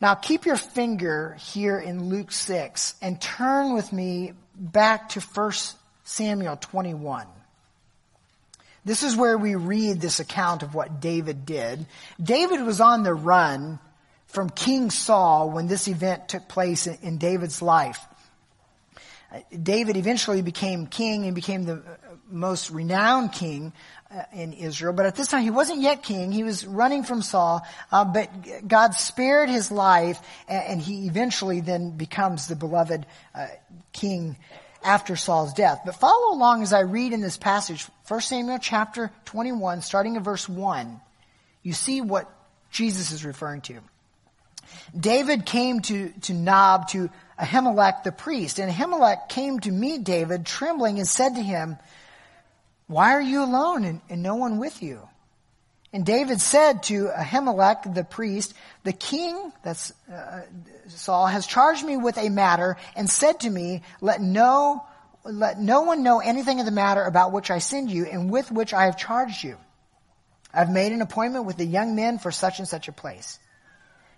Now 0.00 0.14
keep 0.14 0.46
your 0.46 0.56
finger 0.56 1.36
here 1.38 1.78
in 1.78 2.08
Luke 2.08 2.32
6 2.32 2.94
and 3.02 3.20
turn 3.20 3.74
with 3.74 3.92
me 3.92 4.32
back 4.56 5.10
to 5.10 5.20
1 5.20 5.52
Samuel 6.04 6.56
21. 6.56 7.26
This 8.84 9.02
is 9.02 9.16
where 9.16 9.36
we 9.36 9.54
read 9.54 10.00
this 10.00 10.20
account 10.20 10.62
of 10.62 10.74
what 10.74 11.00
David 11.00 11.44
did. 11.44 11.86
David 12.22 12.62
was 12.62 12.80
on 12.80 13.02
the 13.02 13.14
run 13.14 13.78
from 14.26 14.48
King 14.48 14.90
Saul 14.90 15.50
when 15.50 15.66
this 15.66 15.88
event 15.88 16.28
took 16.28 16.48
place 16.48 16.86
in, 16.86 17.18
David's 17.18 17.60
life. 17.60 18.00
David 19.62 19.96
eventually 19.96 20.42
became 20.42 20.86
king 20.86 21.26
and 21.26 21.34
became 21.34 21.64
the 21.64 21.82
most 22.28 22.70
renowned 22.70 23.32
king 23.32 23.72
uh, 24.10 24.22
in 24.32 24.52
Israel. 24.52 24.92
But 24.92 25.06
at 25.06 25.14
this 25.14 25.28
time, 25.28 25.42
he 25.42 25.50
wasn't 25.50 25.80
yet 25.80 26.02
king. 26.02 26.32
He 26.32 26.42
was 26.42 26.66
running 26.66 27.02
from 27.02 27.22
Saul. 27.22 27.62
Uh, 27.92 28.04
but 28.04 28.28
God 28.66 28.94
spared 28.94 29.48
his 29.48 29.70
life, 29.70 30.18
and, 30.48 30.80
he 30.80 31.06
eventually 31.06 31.60
then 31.60 31.96
becomes 31.96 32.46
the 32.48 32.56
beloved 32.56 33.06
uh, 33.34 33.46
king 33.92 34.36
after 34.82 35.16
Saul's 35.16 35.52
death. 35.52 35.80
But 35.84 35.96
follow 35.96 36.34
along 36.34 36.62
as 36.62 36.72
I 36.72 36.80
read 36.80 37.12
in 37.12 37.20
this 37.20 37.36
passage, 37.36 37.86
1 38.08 38.20
Samuel 38.20 38.58
chapter 38.58 39.10
21, 39.26 39.82
starting 39.82 40.16
in 40.16 40.22
verse 40.22 40.48
1. 40.48 41.00
You 41.62 41.72
see 41.72 42.00
what 42.00 42.30
Jesus 42.70 43.10
is 43.10 43.24
referring 43.24 43.60
to. 43.62 43.80
David 44.98 45.44
came 45.44 45.80
to, 45.80 46.10
to 46.22 46.34
Nob, 46.34 46.88
to 46.88 47.10
Ahimelech 47.38 48.04
the 48.04 48.12
priest, 48.12 48.58
and 48.58 48.72
Ahimelech 48.72 49.28
came 49.28 49.60
to 49.60 49.70
meet 49.70 50.04
David 50.04 50.46
trembling 50.46 50.98
and 50.98 51.08
said 51.08 51.34
to 51.34 51.42
him, 51.42 51.76
Why 52.86 53.12
are 53.12 53.20
you 53.20 53.42
alone 53.42 53.84
and, 53.84 54.00
and 54.08 54.22
no 54.22 54.36
one 54.36 54.58
with 54.58 54.82
you? 54.82 55.08
And 55.92 56.06
David 56.06 56.40
said 56.40 56.84
to 56.84 57.08
Ahimelech 57.08 57.94
the 57.94 58.04
priest, 58.04 58.54
The 58.84 58.92
king, 58.92 59.52
that's 59.64 59.92
uh, 60.12 60.42
Saul, 60.88 61.26
has 61.26 61.46
charged 61.46 61.84
me 61.84 61.96
with 61.96 62.16
a 62.16 62.28
matter 62.28 62.76
and 62.94 63.10
said 63.10 63.40
to 63.40 63.50
me, 63.50 63.82
Let 64.00 64.20
no, 64.20 64.84
let 65.24 65.58
no 65.58 65.82
one 65.82 66.04
know 66.04 66.20
anything 66.20 66.60
of 66.60 66.66
the 66.66 66.72
matter 66.72 67.02
about 67.02 67.32
which 67.32 67.50
I 67.50 67.58
send 67.58 67.90
you 67.90 68.06
and 68.06 68.30
with 68.30 68.52
which 68.52 68.72
I 68.72 68.84
have 68.84 68.96
charged 68.96 69.42
you. 69.42 69.56
I've 70.54 70.70
made 70.70 70.92
an 70.92 71.02
appointment 71.02 71.44
with 71.44 71.56
the 71.56 71.66
young 71.66 71.96
men 71.96 72.18
for 72.18 72.30
such 72.30 72.60
and 72.60 72.68
such 72.68 72.86
a 72.86 72.92
place. 72.92 73.38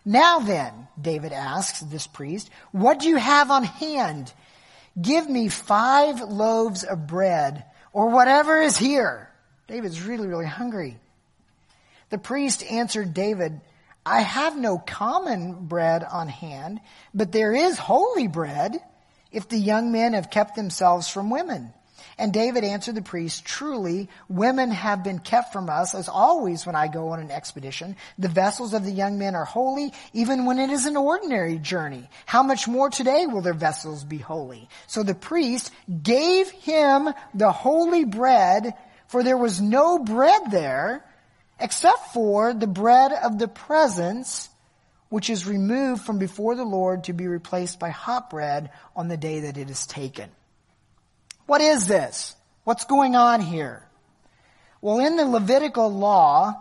Now 0.04 0.40
then, 0.40 0.88
David 1.00 1.32
asks 1.32 1.80
this 1.80 2.06
priest, 2.06 2.50
what 2.72 2.98
do 2.98 3.08
you 3.08 3.16
have 3.16 3.50
on 3.50 3.64
hand? 3.64 4.32
Give 5.00 5.28
me 5.28 5.48
five 5.48 6.20
loaves 6.20 6.85
of 6.85 7.06
bread 7.06 7.64
or 7.92 8.11
whatever 8.11 8.61
is 8.61 8.76
here. 8.76 9.30
David's 9.68 10.02
really, 10.02 10.26
really 10.26 10.46
hungry. 10.46 10.98
The 12.12 12.18
priest 12.18 12.62
answered 12.64 13.14
David, 13.14 13.59
I 14.05 14.20
have 14.20 14.55
no 14.55 14.77
common 14.77 15.64
bread 15.64 16.05
on 16.05 16.29
hand, 16.29 16.83
but 17.14 17.33
there 17.33 17.55
is 17.55 17.79
holy 17.79 18.27
bread 18.27 18.79
if 19.31 19.48
the 19.48 19.57
young 19.57 19.92
men 19.92 20.12
have 20.12 20.31
kept 20.31 20.55
themselves 20.55 21.09
from 21.09 21.31
women. 21.31 21.72
And 22.18 22.31
David 22.31 22.64
answered 22.64 22.96
the 22.96 23.01
priest, 23.01 23.46
truly, 23.46 24.11
women 24.29 24.70
have 24.72 25.03
been 25.03 25.20
kept 25.20 25.55
from 25.55 25.70
us 25.70 25.94
as 25.94 26.11
always 26.11 26.66
when 26.66 26.77
I 26.77 26.87
go 26.87 27.09
on 27.09 27.20
an 27.20 27.31
expedition. 27.31 27.96
The 28.18 28.29
vessels 28.29 28.75
of 28.75 28.85
the 28.85 28.92
young 28.92 29.18
men 29.18 29.35
are 29.35 29.46
holy, 29.46 29.94
even 30.12 30.44
when 30.44 30.59
it 30.59 30.68
is 30.68 30.85
an 30.85 30.98
ordinary 30.98 31.57
journey. 31.57 32.11
How 32.27 32.42
much 32.42 32.68
more 32.68 32.90
today 32.90 33.25
will 33.27 33.40
their 33.40 33.55
vessels 33.55 34.05
be 34.05 34.18
holy? 34.18 34.68
So 34.87 35.03
the 35.03 35.14
priest 35.14 35.72
gave 36.03 36.51
him 36.51 37.09
the 37.33 37.53
holy 37.53 38.05
bread, 38.05 38.75
for 39.07 39.22
there 39.22 39.38
was 39.38 39.62
no 39.62 39.98
bread 39.98 40.51
there, 40.51 41.07
except 41.62 42.12
for 42.12 42.53
the 42.53 42.66
bread 42.66 43.12
of 43.12 43.38
the 43.38 43.48
presence, 43.48 44.48
which 45.09 45.31
is 45.31 45.46
removed 45.46 46.03
from 46.03 46.18
before 46.18 46.57
the 46.57 46.64
Lord 46.64 47.05
to 47.05 47.12
be 47.12 47.27
replaced 47.27 47.79
by 47.79 47.90
hot 47.90 48.31
bread 48.31 48.70
on 48.96 49.09
the 49.09 49.16
day 49.16 49.40
that 49.40 49.57
it 49.57 49.70
is 49.70 49.87
taken. 49.87 50.29
What 51.46 51.61
is 51.61 51.87
this? 51.87 52.35
What's 52.64 52.85
going 52.85 53.16
on 53.16 53.40
here? 53.40 53.87
Well, 54.81 54.98
in 54.98 55.16
the 55.16 55.25
Levitical 55.25 55.90
law, 55.90 56.55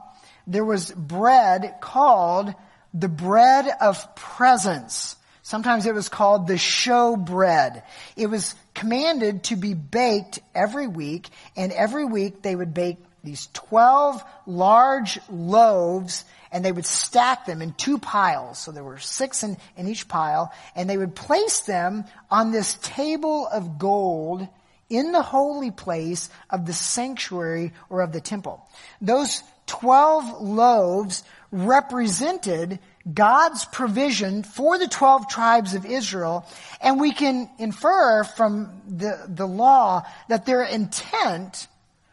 there 0.48 0.66
was 0.66 0.92
bread 0.92 1.76
called 1.82 2.54
the 2.94 3.10
bread 3.10 3.68
of 3.80 4.16
presence. 4.16 5.16
Sometimes 5.44 5.86
it 5.86 5.96
was 5.96 6.10
called 6.10 6.46
the 6.46 6.58
show 6.58 7.16
bread. 7.16 7.84
It 8.16 8.28
was 8.28 8.54
commanded 8.74 9.46
to 9.46 9.56
be 9.56 9.74
baked 9.74 10.40
every 10.54 10.88
week, 10.88 11.30
and 11.56 11.72
every 11.72 12.06
week 12.06 12.42
they 12.42 12.56
would 12.56 12.74
bake 12.74 12.98
these 13.24 13.48
12 13.54 14.24
large 14.46 15.20
loaves 15.30 16.26
and 16.52 16.66
they 16.66 16.72
would 16.72 16.86
stack 16.86 17.46
them 17.46 17.62
in 17.62 17.74
two 17.74 17.98
piles. 17.98 18.60
So 18.60 18.72
there 18.72 18.84
were 18.84 19.00
six 19.00 19.44
in, 19.44 19.58
in 19.78 19.88
each 19.88 20.08
pile, 20.08 20.52
and 20.76 20.90
they 20.90 20.98
would 20.98 21.16
place 21.16 21.62
them 21.62 22.04
on 22.30 22.52
this 22.52 22.74
table 22.82 23.48
of 23.48 23.80
gold 23.80 24.48
in 24.90 25.14
the 25.14 25.22
holy 25.22 25.72
place 25.72 26.30
of 26.50 26.66
the 26.66 26.74
sanctuary 26.74 27.72
or 27.90 28.02
of 28.02 28.12
the 28.12 28.20
temple. 28.20 28.68
Those 29.00 29.42
12 29.68 30.42
loaves 30.42 31.24
represented 31.52 32.80
God's 33.12 33.64
provision 33.66 34.44
for 34.44 34.78
the 34.78 34.88
12 34.88 35.30
tribes 35.30 35.74
of 35.74 35.86
Israel, 35.86 36.46
and 36.82 37.00
we 37.00 37.14
can 37.14 37.50
infer 37.58 38.26
from 38.26 38.82
the, 38.86 39.26
the 39.30 39.48
law 39.48 40.04
that 40.28 40.46
their 40.46 40.64
intent 40.64 41.68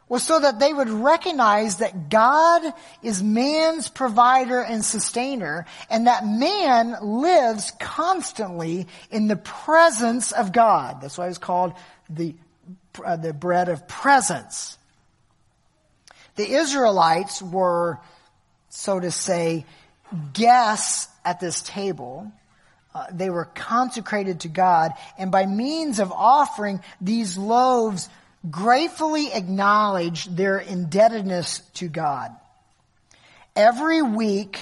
was 0.08 0.22
so 0.22 0.40
that 0.40 0.58
they 0.58 0.72
would 0.72 0.88
recognize 0.88 1.76
that 1.76 2.08
God 2.08 2.62
is 3.02 3.22
man's 3.22 3.88
provider 3.88 4.60
and 4.60 4.84
sustainer, 4.84 5.66
and 5.90 6.06
that 6.06 6.26
man 6.26 6.96
lives 7.02 7.72
constantly 7.78 8.86
in 9.10 9.26
the 9.26 9.36
presence 9.36 10.32
of 10.32 10.52
God. 10.52 11.00
That's 11.02 11.18
why 11.18 11.28
it's 11.28 11.38
called 11.38 11.74
the, 12.08 12.34
uh, 13.04 13.16
the 13.16 13.34
bread 13.34 13.68
of 13.68 13.86
presence. 13.86 14.78
The 16.36 16.50
Israelites 16.50 17.42
were, 17.42 17.98
so 18.70 18.98
to 19.00 19.10
say, 19.10 19.66
guests 20.32 21.08
at 21.24 21.40
this 21.40 21.60
table. 21.60 22.32
Uh, 22.94 23.06
they 23.12 23.28
were 23.28 23.44
consecrated 23.44 24.40
to 24.40 24.48
God, 24.48 24.92
and 25.18 25.30
by 25.30 25.44
means 25.44 26.00
of 26.00 26.10
offering 26.10 26.80
these 27.00 27.36
loaves, 27.36 28.08
gratefully 28.48 29.32
acknowledged 29.32 30.36
their 30.36 30.58
indebtedness 30.58 31.60
to 31.74 31.88
God. 31.88 32.30
Every 33.56 34.02
week, 34.02 34.60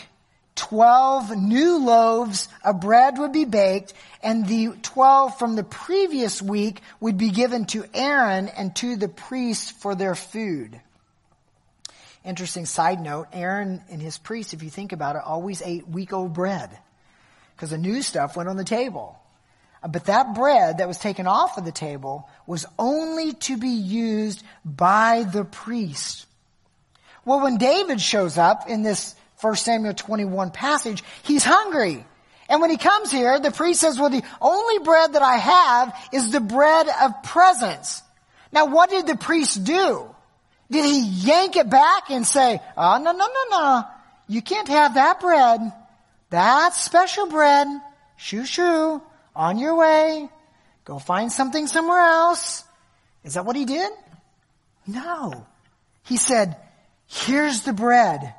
12 0.57 1.37
new 1.37 1.85
loaves 1.85 2.49
of 2.65 2.81
bread 2.81 3.19
would 3.19 3.33
be 3.33 3.45
baked, 3.45 3.93
and 4.23 4.47
the 4.47 4.71
12 4.83 5.39
from 5.39 5.55
the 5.55 5.65
previous 5.65 6.41
week 6.41 6.81
would 7.01 7.19
be 7.19 7.31
given 7.31 7.67
to 7.67 7.85
Aaron 7.93 8.49
and 8.49 8.75
to 8.77 8.97
the 8.97 9.09
priests 9.09 9.71
for 9.71 9.95
their 9.95 10.15
food. 10.15 10.81
Interesting 12.25 12.67
side 12.67 13.01
note, 13.01 13.29
Aaron 13.33 13.83
and 13.89 14.03
his 14.03 14.19
priests, 14.19 14.53
if 14.53 14.63
you 14.63 14.71
think 14.71 14.93
about 14.93 15.15
it, 15.15 15.23
always 15.25 15.63
ate 15.63 15.87
week 15.87 16.13
old 16.13 16.33
bread. 16.33 16.77
Because 17.55 17.71
the 17.71 17.79
new 17.79 18.03
stuff 18.03 18.37
went 18.37 18.49
on 18.49 18.57
the 18.57 18.65
table. 18.65 19.19
But 19.89 20.07
that 20.07 20.35
bread 20.35 20.79
that 20.79 20.89
was 20.89 20.99
taken 20.99 21.27
off 21.27 21.59
of 21.59 21.65
the 21.65 21.73
table 21.73 22.29
was 22.47 22.67
only 22.79 23.35
to 23.35 23.57
be 23.57 23.69
used 23.69 24.43
by 24.65 25.27
the 25.33 25.45
priest. 25.45 26.27
Well, 27.25 27.41
when 27.41 27.59
David 27.59 28.01
shows 28.01 28.39
up 28.39 28.69
in 28.69 28.83
this 28.83 29.15
1 29.41 29.57
Samuel 29.57 29.95
21 29.95 30.51
passage, 30.51 31.03
he's 31.23 31.45
hungry. 31.45 32.05
And 32.49 32.61
when 32.61 32.71
he 32.71 32.77
comes 32.77 33.11
here, 33.11 33.41
the 33.41 33.51
priest 33.51 33.81
says, 33.81 33.99
well, 33.99 34.11
the 34.11 34.23
only 34.41 34.79
bread 34.85 35.15
that 35.15 35.23
I 35.23 35.37
have 35.37 36.09
is 36.13 36.31
the 36.31 36.41
bread 36.41 36.87
of 37.03 37.23
presence. 37.25 38.03
Now, 38.53 38.67
what 38.67 38.91
did 38.91 39.07
the 39.07 39.17
priest 39.17 39.65
do? 39.65 40.09
Did 40.71 40.85
he 40.85 41.01
yank 41.01 41.57
it 41.57 41.69
back 41.69 42.11
and 42.11 42.27
say, 42.27 42.61
oh, 42.77 42.99
no, 42.99 43.13
no, 43.13 43.27
no, 43.27 43.45
no. 43.51 43.85
You 44.29 44.43
can't 44.43 44.69
have 44.69 44.95
that 44.95 45.21
bread. 45.21 45.61
That's 46.31 46.81
special 46.81 47.27
bread. 47.27 47.69
Shoo, 48.17 48.45
shoo. 48.45 49.03
On 49.37 49.59
your 49.59 49.77
way. 49.77 50.29
Go 50.87 50.99
find 50.99 51.31
something 51.31 51.67
somewhere 51.67 52.01
else. 52.01 52.65
Is 53.23 53.35
that 53.35 53.45
what 53.45 53.55
he 53.55 53.67
did? 53.67 53.93
No. 54.87 55.47
He 56.05 56.17
said, 56.17 56.57
here's 57.07 57.61
the 57.63 57.73
bread. 57.73 58.35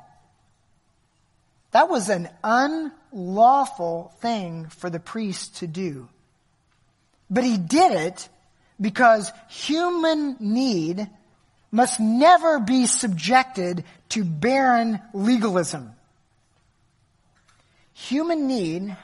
That 1.70 1.88
was 1.88 2.08
an 2.08 2.28
unlawful 2.42 4.12
thing 4.20 4.66
for 4.70 4.90
the 4.90 4.98
priest 4.98 5.58
to 5.58 5.66
do. 5.66 6.08
But 7.30 7.44
he 7.44 7.58
did 7.58 7.92
it 7.92 8.28
because 8.80 9.30
human 9.48 10.36
need 10.40 11.08
must 11.70 12.00
never 12.00 12.58
be 12.58 12.86
subjected 12.86 13.84
to 14.08 14.24
barren 14.24 15.00
legalism. 15.12 15.92
Human 17.92 18.48
need 18.48 18.96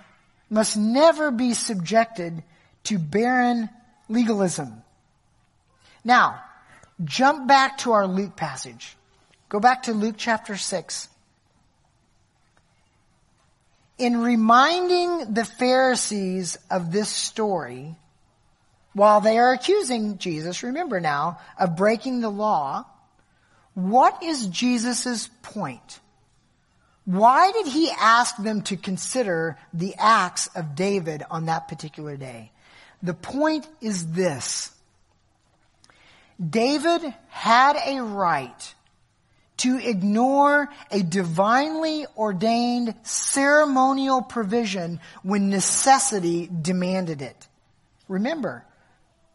must 0.51 0.77
never 0.77 1.31
be 1.31 1.55
subjected 1.55 2.43
to 2.85 2.99
barren 2.99 3.69
legalism. 4.09 4.83
Now, 6.05 6.43
jump 7.03 7.49
back 7.49 7.79
to 7.79 7.93
our 7.93 8.07
Luke 8.07 8.37
passage. 8.37 8.97
Go 9.49 9.61
back 9.61 9.85
to 9.85 9.93
Luke 9.93 10.17
chapter 10.19 10.57
6. 10.57 11.09
In 13.97 14.21
reminding 14.21 15.33
the 15.33 15.45
Pharisees 15.45 16.59
of 16.71 16.91
this 16.93 17.09
story, 17.09 17.95
while 18.93 19.21
they 19.21 19.39
are 19.39 19.53
accusing 19.53 20.19
Jesus, 20.19 20.63
remember 20.63 21.01
now, 21.01 21.39
of 21.59 21.77
breaking 21.77 22.21
the 22.21 22.31
law, 22.31 22.85
what 23.75 24.23
is 24.23 24.47
Jesus' 24.47 25.29
point? 25.43 26.01
Why 27.05 27.53
did 27.53 27.67
he 27.67 27.91
ask 27.91 28.37
them 28.37 28.63
to 28.63 28.77
consider 28.77 29.59
the 29.73 29.95
acts 29.99 30.49
of 30.55 30.75
David 30.75 31.23
on 31.31 31.47
that 31.47 31.69
particular 31.69 32.17
day? 32.17 32.51
The 33.03 33.15
point 33.15 33.67
is 33.81 34.13
this. 34.13 34.71
David 36.41 37.03
had 37.29 37.77
a 37.87 38.03
right 38.03 38.75
to 39.59 39.79
ignore 39.79 40.69
a 40.91 41.03
divinely 41.03 42.07
ordained 42.17 42.95
ceremonial 43.03 44.23
provision 44.23 45.01
when 45.23 45.51
necessity 45.51 46.49
demanded 46.49 47.23
it. 47.23 47.47
Remember, 48.09 48.65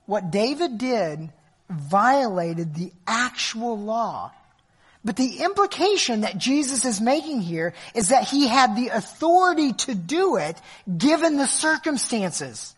what 0.05 0.31
David 0.31 0.77
did 0.77 1.29
violated 1.69 2.73
the 2.73 2.91
actual 3.07 3.77
law. 3.77 4.31
But 5.03 5.15
the 5.15 5.39
implication 5.39 6.21
that 6.21 6.37
Jesus 6.37 6.83
is 6.83 6.99
making 6.99 7.41
here 7.41 7.73
is 7.95 8.09
that 8.09 8.27
he 8.27 8.47
had 8.47 8.75
the 8.75 8.89
authority 8.89 9.73
to 9.73 9.95
do 9.95 10.35
it 10.35 10.57
given 10.97 11.37
the 11.37 11.47
circumstances. 11.47 12.75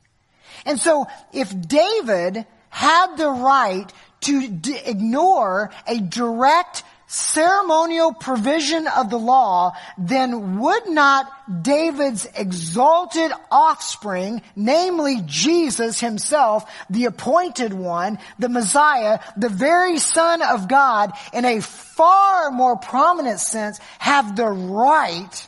And 0.65 0.79
so 0.79 1.07
if 1.33 1.49
David 1.67 2.45
had 2.69 3.15
the 3.17 3.29
right 3.29 3.91
to 4.21 4.47
d- 4.47 4.79
ignore 4.85 5.71
a 5.87 5.99
direct 5.99 6.83
ceremonial 7.11 8.13
provision 8.13 8.87
of 8.87 9.09
the 9.09 9.19
law, 9.19 9.73
then 9.97 10.59
would 10.59 10.87
not 10.87 11.29
David's 11.61 12.25
exalted 12.37 13.33
offspring, 13.51 14.41
namely 14.55 15.21
Jesus 15.25 15.99
himself, 15.99 16.71
the 16.89 17.05
appointed 17.05 17.73
one, 17.73 18.17
the 18.39 18.47
Messiah, 18.47 19.19
the 19.35 19.49
very 19.49 19.99
Son 19.99 20.41
of 20.41 20.69
God, 20.69 21.11
in 21.33 21.43
a 21.43 21.59
far 21.59 22.49
more 22.49 22.77
prominent 22.77 23.41
sense, 23.41 23.79
have 23.99 24.37
the 24.37 24.47
right 24.47 25.47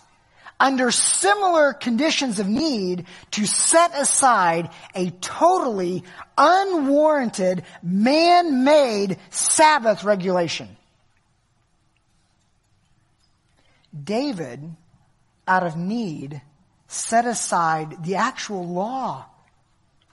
under 0.60 0.92
similar 0.92 1.72
conditions 1.72 2.40
of 2.40 2.48
need 2.48 3.06
to 3.32 3.46
set 3.46 3.98
aside 3.98 4.70
a 4.96 5.12
totally 5.22 6.04
unwarranted 6.38 7.64
man-made 7.82 9.18
Sabbath 9.30 10.04
regulation. 10.04 10.68
David, 13.94 14.76
out 15.48 15.64
of 15.64 15.78
need, 15.78 16.42
set 16.88 17.26
aside 17.26 18.04
the 18.04 18.16
actual 18.16 18.68
law. 18.68 19.26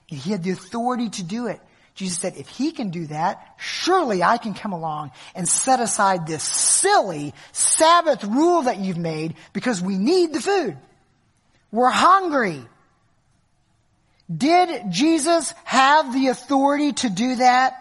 He 0.07 0.31
had 0.31 0.43
the 0.43 0.51
authority 0.51 1.09
to 1.11 1.23
do 1.23 1.47
it. 1.47 1.61
Jesus 1.95 2.19
said, 2.19 2.37
if 2.37 2.49
he 2.49 2.73
can 2.73 2.91
do 2.91 3.07
that, 3.09 3.57
surely 3.59 4.23
I 4.23 4.39
can 4.39 4.55
come 4.55 4.73
along 4.73 5.11
and 5.35 5.49
set 5.49 5.81
aside 5.81 6.27
this 6.27 6.43
silly 6.43 7.35
Sabbath 7.53 8.25
rule 8.25 8.63
that 8.63 8.79
you've 8.79 8.97
made 8.97 9.35
because 9.53 9.83
we 9.83 9.99
need 9.99 10.33
the 10.33 10.41
food. 10.41 10.77
We're 11.71 11.91
hungry. 11.91 12.63
Did 14.35 14.91
Jesus 14.91 15.53
have 15.65 16.13
the 16.15 16.29
authority 16.29 16.93
to 16.93 17.11
do 17.11 17.37
that? 17.37 17.75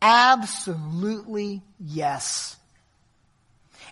Absolutely 0.00 1.62
yes. 1.80 2.56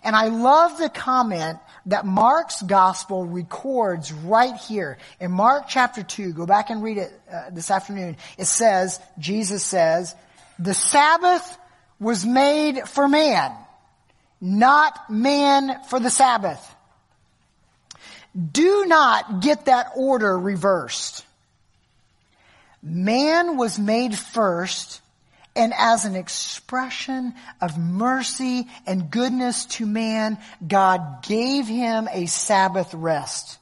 And 0.03 0.17
I 0.17 0.29
love 0.29 0.79
the 0.79 0.89
comment 0.89 1.59
that 1.87 2.07
Mark's 2.07 2.63
gospel 2.63 3.27
records 3.27 4.13
right 4.13 4.57
here. 4.57 4.99
In 5.21 5.31
Mark 5.31 5.65
chapter 5.69 6.03
2, 6.03 6.33
go 6.33 6.47
back 6.47 6.71
and 6.71 6.83
read 6.83 6.99
it 6.99 7.13
uh, 7.31 7.51
this 7.51 7.71
afternoon. 7.71 8.17
It 8.39 8.47
says, 8.47 8.99
Jesus 9.19 9.63
says, 9.63 10.15
the 10.59 10.75
Sabbath 10.75 11.59
was 11.99 12.25
made 12.25 12.89
for 12.89 13.09
man, 13.09 13.53
not 14.41 15.11
man 15.11 15.83
for 15.89 16.01
the 16.01 16.11
Sabbath. 16.11 16.75
Do 18.53 18.85
not 18.87 19.41
get 19.41 19.67
that 19.67 19.93
order 19.97 20.39
reversed. 20.39 21.27
Man 22.83 23.57
was 23.59 23.79
made 23.79 24.17
first 24.17 25.00
and 25.61 25.75
as 25.77 26.07
an 26.07 26.17
expression 26.17 27.35
of 27.61 27.77
mercy 27.77 28.67
and 28.87 29.11
goodness 29.11 29.67
to 29.67 29.85
man, 29.85 30.39
God 30.67 31.23
gave 31.23 31.67
him 31.67 32.09
a 32.11 32.25
Sabbath 32.25 32.95
rest. 32.95 33.59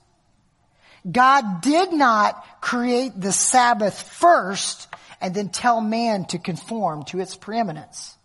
God 1.11 1.61
did 1.61 1.93
not 1.93 2.61
create 2.61 3.21
the 3.21 3.33
Sabbath 3.33 4.01
first 4.01 4.87
and 5.21 5.35
then 5.35 5.49
tell 5.49 5.81
man 5.81 6.25
to 6.27 6.39
conform 6.39 7.05
to 7.07 7.19
its 7.19 7.35
preeminence. 7.35 8.17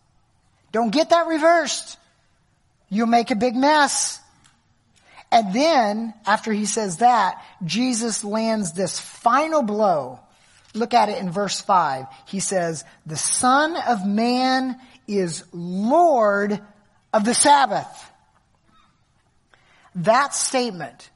Don't 0.71 0.91
get 0.91 1.09
that 1.09 1.25
reversed. 1.25 1.97
You'll 2.89 3.07
make 3.07 3.31
a 3.31 3.35
big 3.35 3.55
mess. 3.55 4.19
And 5.31 5.51
then, 5.51 6.13
after 6.27 6.53
he 6.53 6.65
says 6.65 6.97
that, 6.97 7.43
Jesus 7.65 8.23
lands 8.23 8.73
this 8.73 8.99
final 8.99 9.63
blow. 9.63 10.19
Look 10.73 10.93
at 10.93 11.09
it 11.09 11.19
in 11.19 11.31
verse 11.31 11.61
5. 11.61 12.05
He 12.27 12.39
says, 12.39 12.83
The 13.05 13.17
Son 13.17 13.75
of 13.87 14.05
Man 14.05 14.79
is 15.07 15.43
Lord 15.51 16.59
of 17.13 17.25
the 17.25 17.35
Sabbath. 17.35 18.11
That 19.95 20.33
statement 20.33 21.09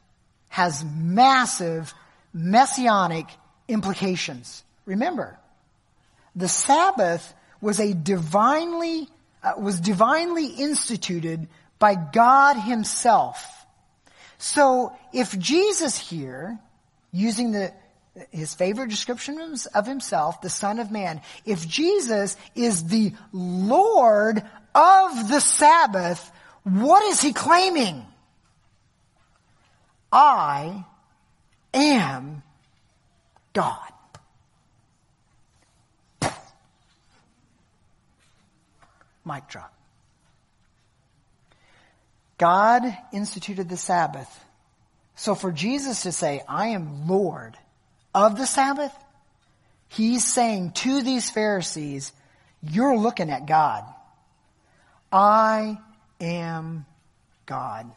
has 0.49 0.85
massive 0.85 1.93
messianic 2.33 3.25
implications. 3.67 4.63
Remember, 4.85 5.39
the 6.35 6.47
Sabbath 6.47 7.33
was 7.59 7.79
a 7.79 7.93
divinely 7.93 9.07
uh, 9.43 9.53
was 9.59 9.79
divinely 9.79 10.47
instituted 10.47 11.47
by 11.79 11.95
God 11.95 12.55
himself. 12.55 13.65
So 14.39 14.93
if 15.13 15.37
Jesus 15.37 15.95
here, 15.95 16.59
using 17.11 17.51
the, 17.51 17.71
his 18.31 18.53
favorite 18.53 18.89
descriptions 18.89 19.65
of 19.67 19.85
himself, 19.85 20.41
the 20.41 20.49
Son 20.49 20.79
of 20.79 20.91
Man, 20.91 21.21
if 21.45 21.67
Jesus 21.67 22.37
is 22.55 22.85
the 22.85 23.13
Lord 23.31 24.43
of 24.73 25.29
the 25.29 25.39
Sabbath, 25.39 26.31
what 26.63 27.03
is 27.05 27.21
he 27.21 27.33
claiming? 27.33 28.05
I 30.11 30.85
am 31.73 32.43
God. 33.53 33.93
Mic 39.25 39.47
drop. 39.49 39.73
God 42.37 42.83
instituted 43.11 43.67
the 43.67 43.77
Sabbath. 43.77 44.45
So 45.15 45.35
for 45.35 45.51
Jesus 45.51 46.03
to 46.03 46.11
say, 46.11 46.43
I 46.47 46.67
am 46.67 47.07
Lord 47.09 47.57
of 48.17 48.35
the 48.35 48.47
Sabbath, 48.47 48.91
he's 49.89 50.25
saying 50.25 50.71
to 50.71 51.03
these 51.03 51.29
Pharisees, 51.29 52.11
you're 52.63 52.97
looking 52.97 53.29
at 53.29 53.45
God. 53.45 53.83
I 55.11 55.77
am 56.19 56.87
God. 57.45 57.91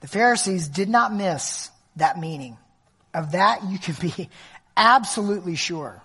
The 0.00 0.08
Pharisees 0.08 0.68
did 0.68 0.90
not 0.90 1.14
miss 1.14 1.70
that 1.96 2.18
meaning. 2.18 2.58
Of 3.14 3.32
that 3.32 3.64
you 3.64 3.78
can 3.78 3.94
be 3.94 4.28
absolutely 4.76 5.56
sure. 5.56 6.02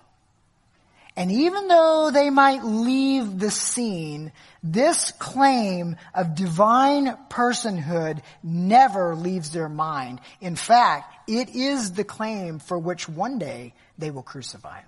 And 1.17 1.31
even 1.31 1.69
though 1.69 2.11
they 2.11 2.29
might 2.29 2.65
leave 2.65 3.39
the 3.39 3.49
scene, 3.49 4.33
this 4.61 5.11
claim 5.11 5.95
of 6.13 6.35
divine 6.35 7.15
personhood 7.29 8.21
never 8.43 9.15
leaves 9.15 9.51
their 9.51 9.69
mind. 9.69 10.19
In 10.41 10.57
fact, 10.57 11.29
it 11.29 11.55
is 11.55 11.93
the 11.93 12.03
claim 12.03 12.59
for 12.59 12.77
which 12.77 13.07
one 13.07 13.39
day 13.39 13.73
they 13.97 14.11
will 14.11 14.23
crucify 14.23 14.79
him. 14.79 14.87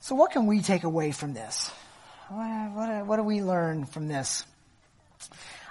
So 0.00 0.16
what 0.16 0.32
can 0.32 0.46
we 0.46 0.62
take 0.62 0.82
away 0.82 1.12
from 1.12 1.32
this? 1.32 1.70
What, 2.28 2.72
what, 2.72 3.06
what 3.06 3.16
do 3.18 3.22
we 3.22 3.40
learn 3.40 3.86
from 3.86 4.08
this? 4.08 4.44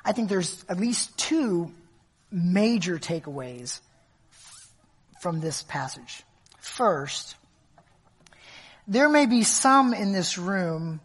I 0.05 0.13
think 0.13 0.29
there's 0.29 0.63
at 0.69 0.79
least 0.79 1.17
two 1.17 1.73
major 2.31 2.97
takeaways 2.97 3.81
from 5.21 5.39
this 5.39 5.61
passage. 5.61 6.23
First, 6.57 7.35
there 8.87 9.07
may 9.07 9.27
be 9.27 9.43
some 9.43 9.93
in 9.93 10.13
this 10.13 10.39
room 10.39 10.99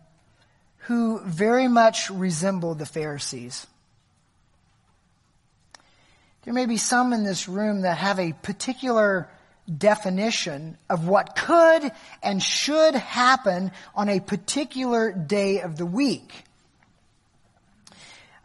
who 0.78 1.20
very 1.20 1.68
much 1.68 2.08
resemble 2.10 2.74
the 2.74 2.86
Pharisees. 2.86 3.66
There 6.44 6.54
may 6.54 6.64
be 6.64 6.78
some 6.78 7.12
in 7.12 7.24
this 7.24 7.46
room 7.46 7.82
that 7.82 7.98
have 7.98 8.18
a 8.18 8.32
particular 8.32 9.28
definition 9.76 10.78
of 10.88 11.06
what 11.06 11.36
could 11.36 11.92
and 12.22 12.42
should 12.42 12.94
happen 12.94 13.70
on 13.94 14.08
a 14.08 14.20
particular 14.20 15.12
day 15.12 15.60
of 15.60 15.76
the 15.76 15.84
week. 15.84 16.45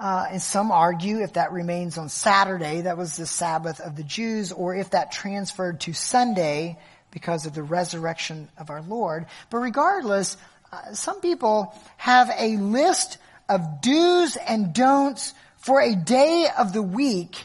Uh, 0.01 0.25
and 0.31 0.41
some 0.41 0.71
argue 0.71 1.21
if 1.21 1.33
that 1.33 1.51
remains 1.51 1.99
on 1.99 2.09
Saturday, 2.09 2.81
that 2.81 2.97
was 2.97 3.17
the 3.17 3.27
Sabbath 3.27 3.79
of 3.79 3.95
the 3.95 4.01
Jews, 4.01 4.51
or 4.51 4.73
if 4.73 4.89
that 4.89 5.11
transferred 5.11 5.81
to 5.81 5.93
Sunday 5.93 6.79
because 7.11 7.45
of 7.45 7.53
the 7.53 7.61
resurrection 7.61 8.49
of 8.57 8.71
our 8.71 8.81
Lord. 8.81 9.27
But 9.51 9.59
regardless, 9.59 10.37
uh, 10.71 10.93
some 10.93 11.21
people 11.21 11.75
have 11.97 12.31
a 12.35 12.57
list 12.57 13.19
of 13.47 13.61
do's 13.81 14.37
and 14.37 14.73
don'ts 14.73 15.35
for 15.57 15.79
a 15.79 15.93
day 15.93 16.47
of 16.57 16.73
the 16.73 16.81
week. 16.81 17.35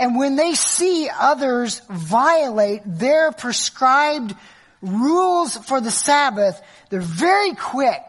And 0.00 0.16
when 0.16 0.34
they 0.34 0.54
see 0.54 1.08
others 1.16 1.80
violate 1.88 2.82
their 2.84 3.30
prescribed 3.30 4.34
rules 4.80 5.56
for 5.56 5.80
the 5.80 5.92
Sabbath, 5.92 6.60
they're 6.90 7.00
very 7.00 7.54
quick 7.54 8.02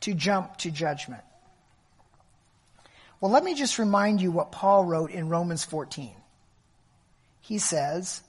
to 0.00 0.14
jump 0.14 0.56
to 0.58 0.72
judgment. 0.72 1.22
Well, 3.22 3.30
let 3.30 3.44
me 3.44 3.54
just 3.54 3.78
remind 3.78 4.20
you 4.20 4.32
what 4.32 4.50
Paul 4.50 4.84
wrote 4.84 5.12
in 5.12 5.28
Romans 5.28 5.64
14. 5.64 6.10
He 7.40 7.58
says, 7.58 8.20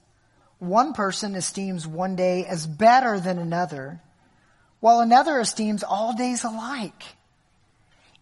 one 0.60 0.92
person 0.92 1.34
esteems 1.34 1.84
one 1.84 2.14
day 2.14 2.46
as 2.46 2.64
better 2.64 3.18
than 3.18 3.40
another, 3.40 4.00
while 4.78 5.00
another 5.00 5.40
esteems 5.40 5.82
all 5.82 6.14
days 6.14 6.44
alike. 6.44 7.02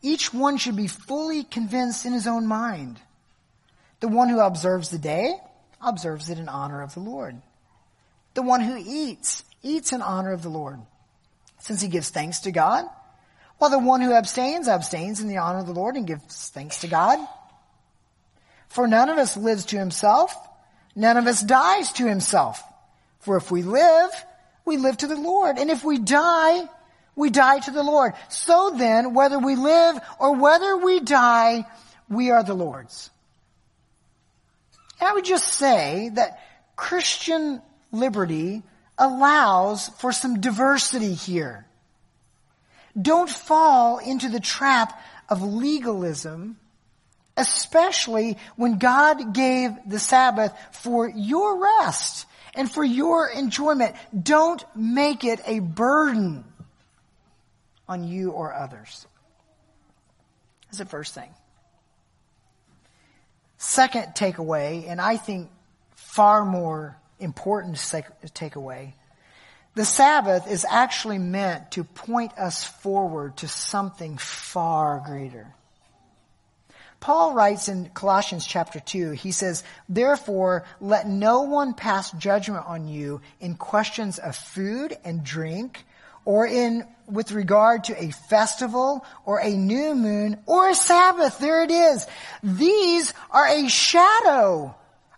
Each 0.00 0.32
one 0.32 0.56
should 0.56 0.74
be 0.74 0.86
fully 0.86 1.44
convinced 1.44 2.06
in 2.06 2.14
his 2.14 2.26
own 2.26 2.46
mind. 2.46 2.98
The 4.00 4.08
one 4.08 4.30
who 4.30 4.40
observes 4.40 4.88
the 4.88 4.96
day 4.96 5.34
observes 5.78 6.30
it 6.30 6.38
in 6.38 6.48
honor 6.48 6.80
of 6.80 6.94
the 6.94 7.00
Lord. 7.00 7.36
The 8.32 8.40
one 8.40 8.62
who 8.62 8.78
eats, 8.78 9.44
eats 9.62 9.92
in 9.92 10.00
honor 10.00 10.32
of 10.32 10.42
the 10.42 10.48
Lord, 10.48 10.80
since 11.58 11.82
he 11.82 11.88
gives 11.88 12.08
thanks 12.08 12.40
to 12.40 12.50
God 12.50 12.86
while 13.62 13.70
the 13.70 13.78
one 13.78 14.00
who 14.00 14.12
abstains, 14.12 14.66
abstains 14.66 15.20
in 15.20 15.28
the 15.28 15.36
honor 15.36 15.60
of 15.60 15.68
the 15.68 15.72
Lord 15.72 15.94
and 15.94 16.04
gives 16.04 16.48
thanks 16.48 16.80
to 16.80 16.88
God. 16.88 17.16
For 18.66 18.88
none 18.88 19.08
of 19.08 19.18
us 19.18 19.36
lives 19.36 19.66
to 19.66 19.78
himself. 19.78 20.34
None 20.96 21.16
of 21.16 21.28
us 21.28 21.40
dies 21.40 21.92
to 21.92 22.08
himself. 22.08 22.60
For 23.20 23.36
if 23.36 23.52
we 23.52 23.62
live, 23.62 24.10
we 24.64 24.78
live 24.78 24.96
to 24.96 25.06
the 25.06 25.14
Lord. 25.14 25.58
And 25.58 25.70
if 25.70 25.84
we 25.84 25.98
die, 25.98 26.64
we 27.14 27.30
die 27.30 27.60
to 27.60 27.70
the 27.70 27.84
Lord. 27.84 28.14
So 28.28 28.74
then, 28.76 29.14
whether 29.14 29.38
we 29.38 29.54
live 29.54 29.96
or 30.18 30.34
whether 30.34 30.76
we 30.78 30.98
die, 30.98 31.64
we 32.08 32.32
are 32.32 32.42
the 32.42 32.54
Lord's. 32.54 33.10
And 34.98 35.08
I 35.08 35.12
would 35.12 35.24
just 35.24 35.46
say 35.46 36.10
that 36.14 36.40
Christian 36.74 37.62
liberty 37.92 38.64
allows 38.98 39.88
for 40.00 40.10
some 40.10 40.40
diversity 40.40 41.14
here. 41.14 41.64
Don't 43.00 43.30
fall 43.30 43.98
into 43.98 44.28
the 44.28 44.40
trap 44.40 45.00
of 45.28 45.42
legalism, 45.42 46.58
especially 47.36 48.36
when 48.56 48.78
God 48.78 49.32
gave 49.32 49.72
the 49.86 49.98
Sabbath 49.98 50.52
for 50.72 51.08
your 51.08 51.62
rest 51.62 52.26
and 52.54 52.70
for 52.70 52.84
your 52.84 53.28
enjoyment. 53.28 53.96
Don't 54.20 54.62
make 54.76 55.24
it 55.24 55.40
a 55.46 55.60
burden 55.60 56.44
on 57.88 58.04
you 58.04 58.30
or 58.30 58.52
others. 58.52 59.06
That's 60.66 60.78
the 60.78 60.84
first 60.84 61.14
thing. 61.14 61.30
Second 63.58 64.14
takeaway, 64.14 64.88
and 64.88 65.00
I 65.00 65.16
think 65.16 65.48
far 65.94 66.44
more 66.44 66.96
important 67.18 67.76
takeaway, 67.76 68.94
the 69.74 69.84
Sabbath 69.84 70.50
is 70.50 70.66
actually 70.68 71.18
meant 71.18 71.72
to 71.72 71.84
point 71.84 72.36
us 72.38 72.64
forward 72.64 73.38
to 73.38 73.48
something 73.48 74.18
far 74.18 75.02
greater. 75.06 75.54
Paul 77.00 77.34
writes 77.34 77.68
in 77.68 77.88
Colossians 77.88 78.46
chapter 78.46 78.78
2, 78.78 79.10
he 79.10 79.32
says, 79.32 79.64
Therefore, 79.88 80.64
let 80.80 81.08
no 81.08 81.42
one 81.42 81.74
pass 81.74 82.12
judgment 82.12 82.64
on 82.66 82.86
you 82.86 83.22
in 83.40 83.56
questions 83.56 84.18
of 84.18 84.36
food 84.36 84.96
and 85.04 85.24
drink, 85.24 85.84
or 86.24 86.46
in, 86.46 86.86
with 87.08 87.32
regard 87.32 87.84
to 87.84 88.00
a 88.00 88.12
festival, 88.12 89.04
or 89.24 89.40
a 89.40 89.50
new 89.50 89.96
moon, 89.96 90.38
or 90.46 90.68
a 90.68 90.76
Sabbath. 90.76 91.40
There 91.40 91.64
it 91.64 91.72
is. 91.72 92.06
These 92.44 93.12
are 93.32 93.48
a 93.48 93.68
shadow 93.68 94.72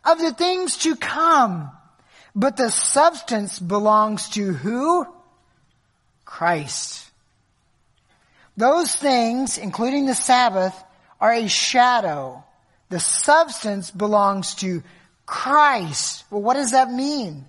of 0.06 0.18
the 0.20 0.32
things 0.32 0.78
to 0.78 0.96
come 0.96 1.70
but 2.34 2.56
the 2.56 2.70
substance 2.70 3.58
belongs 3.58 4.28
to 4.30 4.52
who? 4.52 5.06
Christ. 6.24 7.10
Those 8.56 8.94
things, 8.94 9.58
including 9.58 10.06
the 10.06 10.14
Sabbath, 10.14 10.74
are 11.20 11.32
a 11.32 11.48
shadow, 11.48 12.44
The 12.90 13.00
substance 13.00 13.90
belongs 13.90 14.54
to 14.56 14.82
Christ. 15.26 16.24
Well, 16.30 16.42
what 16.42 16.54
does 16.54 16.72
that 16.72 16.92
mean? 16.92 17.46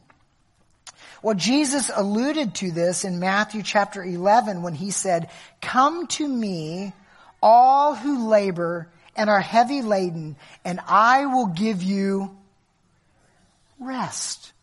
Well, 1.21 1.36
Jesus 1.36 1.91
alluded 1.93 2.55
to 2.55 2.71
this 2.71 3.03
in 3.03 3.19
Matthew 3.19 3.61
chapter 3.61 4.03
11 4.03 4.61
when 4.61 4.73
he 4.73 4.91
said, 4.91 5.29
Come 5.61 6.07
to 6.07 6.27
me, 6.27 6.93
all 7.41 7.95
who 7.95 8.27
labor 8.29 8.88
and 9.15 9.29
are 9.29 9.41
heavy 9.41 9.81
laden, 9.81 10.36
and 10.63 10.79
I 10.88 11.25
will 11.25 11.47
give 11.47 11.83
you 11.83 12.36
rest. 13.79 14.53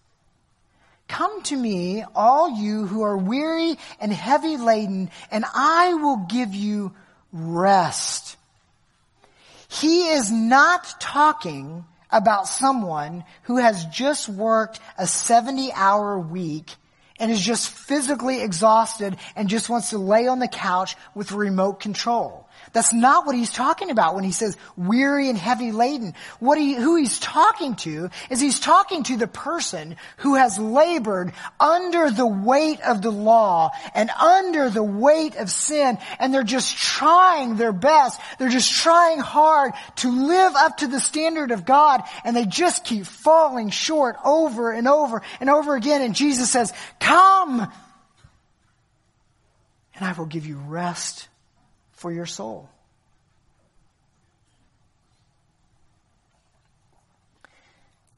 Come 1.12 1.42
to 1.42 1.56
me, 1.56 2.02
all 2.14 2.48
you 2.48 2.86
who 2.86 3.02
are 3.02 3.18
weary 3.18 3.76
and 4.00 4.10
heavy 4.10 4.56
laden, 4.56 5.10
and 5.30 5.44
I 5.54 5.92
will 5.92 6.24
give 6.26 6.54
you 6.54 6.94
rest. 7.34 8.38
He 9.68 10.08
is 10.08 10.32
not 10.32 10.98
talking 11.02 11.84
about 12.10 12.48
someone 12.48 13.24
who 13.42 13.58
has 13.58 13.84
just 13.84 14.26
worked 14.26 14.80
a 14.96 15.06
70 15.06 15.70
hour 15.74 16.18
week 16.18 16.76
and 17.18 17.30
is 17.30 17.44
just 17.44 17.68
physically 17.68 18.40
exhausted 18.40 19.18
and 19.36 19.50
just 19.50 19.68
wants 19.68 19.90
to 19.90 19.98
lay 19.98 20.28
on 20.28 20.38
the 20.38 20.48
couch 20.48 20.96
with 21.14 21.32
remote 21.32 21.78
control. 21.78 22.48
That's 22.72 22.94
not 22.94 23.26
what 23.26 23.34
he's 23.34 23.52
talking 23.52 23.90
about 23.90 24.14
when 24.14 24.24
he 24.24 24.32
says 24.32 24.56
weary 24.76 25.28
and 25.28 25.36
heavy 25.36 25.72
laden. 25.72 26.14
What 26.40 26.56
he, 26.56 26.74
who 26.74 26.96
he's 26.96 27.18
talking 27.18 27.76
to 27.76 28.08
is 28.30 28.40
he's 28.40 28.60
talking 28.60 29.02
to 29.04 29.18
the 29.18 29.26
person 29.26 29.96
who 30.18 30.36
has 30.36 30.58
labored 30.58 31.32
under 31.60 32.10
the 32.10 32.26
weight 32.26 32.80
of 32.80 33.02
the 33.02 33.10
law 33.10 33.70
and 33.94 34.08
under 34.10 34.70
the 34.70 34.82
weight 34.82 35.36
of 35.36 35.50
sin 35.50 35.98
and 36.18 36.32
they're 36.32 36.42
just 36.42 36.76
trying 36.76 37.56
their 37.56 37.72
best. 37.72 38.18
They're 38.38 38.48
just 38.48 38.72
trying 38.72 39.18
hard 39.18 39.72
to 39.96 40.10
live 40.10 40.54
up 40.56 40.78
to 40.78 40.86
the 40.86 41.00
standard 41.00 41.50
of 41.50 41.66
God 41.66 42.02
and 42.24 42.34
they 42.34 42.46
just 42.46 42.84
keep 42.84 43.04
falling 43.04 43.68
short 43.68 44.16
over 44.24 44.72
and 44.72 44.88
over 44.88 45.20
and 45.40 45.50
over 45.50 45.76
again. 45.76 46.00
And 46.00 46.14
Jesus 46.14 46.50
says, 46.50 46.72
come 47.00 47.70
and 49.94 50.04
I 50.04 50.12
will 50.12 50.26
give 50.26 50.46
you 50.46 50.56
rest 50.56 51.28
for 52.03 52.11
your 52.11 52.26
soul. 52.26 52.68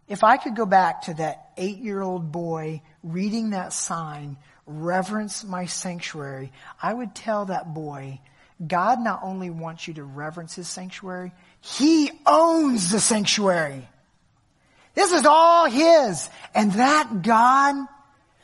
If 0.08 0.24
I 0.24 0.38
could 0.38 0.56
go 0.56 0.64
back 0.64 1.02
to 1.02 1.14
that 1.14 1.50
eight 1.58 1.78
year 1.78 2.00
old 2.00 2.32
boy 2.32 2.80
reading 3.02 3.50
that 3.50 3.74
sign, 3.74 4.38
reverence 4.66 5.44
my 5.44 5.66
sanctuary, 5.66 6.50
I 6.82 6.94
would 6.94 7.14
tell 7.14 7.44
that 7.44 7.74
boy, 7.74 8.20
God 8.66 9.00
not 9.00 9.20
only 9.22 9.50
wants 9.50 9.86
you 9.86 9.92
to 9.94 10.04
reverence 10.04 10.54
his 10.54 10.68
sanctuary, 10.68 11.32
he 11.60 12.10
owns 12.24 12.90
the 12.90 13.00
sanctuary. 13.00 13.86
This 14.94 15.12
is 15.12 15.26
all 15.26 15.66
his. 15.66 16.30
And 16.54 16.72
that 16.72 17.22
God 17.22 17.86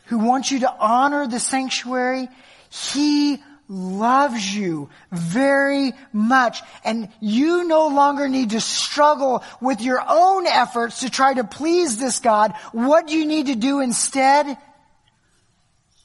who 0.06 0.18
wants 0.18 0.50
you 0.50 0.60
to 0.60 0.74
honor 0.78 1.26
the 1.26 1.40
sanctuary, 1.40 2.28
he 2.68 3.42
loves 3.70 4.44
you 4.54 4.90
very 5.12 5.92
much 6.12 6.60
and 6.84 7.08
you 7.20 7.64
no 7.68 7.86
longer 7.86 8.28
need 8.28 8.50
to 8.50 8.60
struggle 8.60 9.44
with 9.60 9.80
your 9.80 10.02
own 10.06 10.46
efforts 10.46 11.00
to 11.00 11.08
try 11.08 11.32
to 11.32 11.44
please 11.44 11.96
this 11.96 12.18
God. 12.18 12.52
What 12.72 13.06
do 13.06 13.16
you 13.16 13.24
need 13.24 13.46
to 13.46 13.54
do 13.54 13.80
instead? 13.80 14.58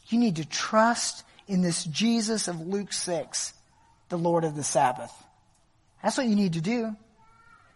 You 0.08 0.20
need 0.20 0.36
to 0.36 0.46
trust 0.46 1.24
in 1.48 1.62
this 1.62 1.84
Jesus 1.86 2.48
of 2.48 2.62
Luke 2.62 2.94
6, 2.94 3.54
the 4.10 4.18
Lord 4.18 4.44
of 4.44 4.56
the 4.56 4.64
Sabbath. 4.64 5.12
That's 6.04 6.18
what 6.18 6.28
you 6.28 6.36
need 6.36 6.54
to 6.54 6.62
do. 6.62 6.96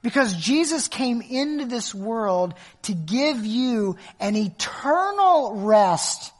Because 0.03 0.33
Jesus 0.35 0.87
came 0.87 1.21
into 1.21 1.65
this 1.65 1.93
world 1.93 2.53
to 2.83 2.93
give 2.93 3.43
you 3.43 3.97
an 4.19 4.35
eternal 4.35 5.55
rest, 5.65 6.31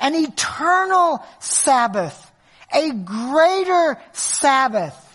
an 0.00 0.14
eternal 0.14 1.24
Sabbath 1.38 2.29
a 2.72 2.92
greater 2.92 4.00
Sabbath. 4.12 5.06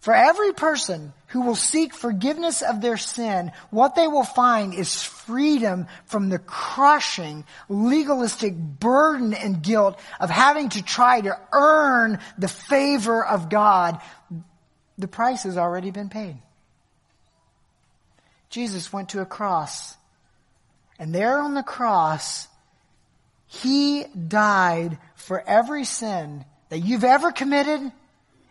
For 0.00 0.14
every 0.14 0.52
person 0.52 1.12
who 1.28 1.40
will 1.40 1.56
seek 1.56 1.92
forgiveness 1.92 2.62
of 2.62 2.80
their 2.80 2.96
sin, 2.96 3.50
what 3.70 3.96
they 3.96 4.06
will 4.06 4.22
find 4.22 4.72
is 4.72 5.02
freedom 5.02 5.88
from 6.04 6.28
the 6.28 6.38
crushing, 6.38 7.44
legalistic 7.68 8.54
burden 8.54 9.34
and 9.34 9.62
guilt 9.62 9.98
of 10.20 10.30
having 10.30 10.68
to 10.68 10.82
try 10.84 11.20
to 11.20 11.36
earn 11.52 12.20
the 12.38 12.46
favor 12.46 13.24
of 13.26 13.50
God. 13.50 14.00
The 14.96 15.08
price 15.08 15.42
has 15.42 15.58
already 15.58 15.90
been 15.90 16.08
paid. 16.08 16.38
Jesus 18.48 18.92
went 18.92 19.08
to 19.08 19.20
a 19.20 19.26
cross, 19.26 19.96
and 21.00 21.12
there 21.12 21.40
on 21.40 21.54
the 21.54 21.64
cross, 21.64 22.46
he 23.48 24.04
died 24.04 24.98
for 25.26 25.42
every 25.44 25.84
sin 25.84 26.44
that 26.68 26.78
you've 26.78 27.02
ever 27.02 27.32
committed 27.32 27.80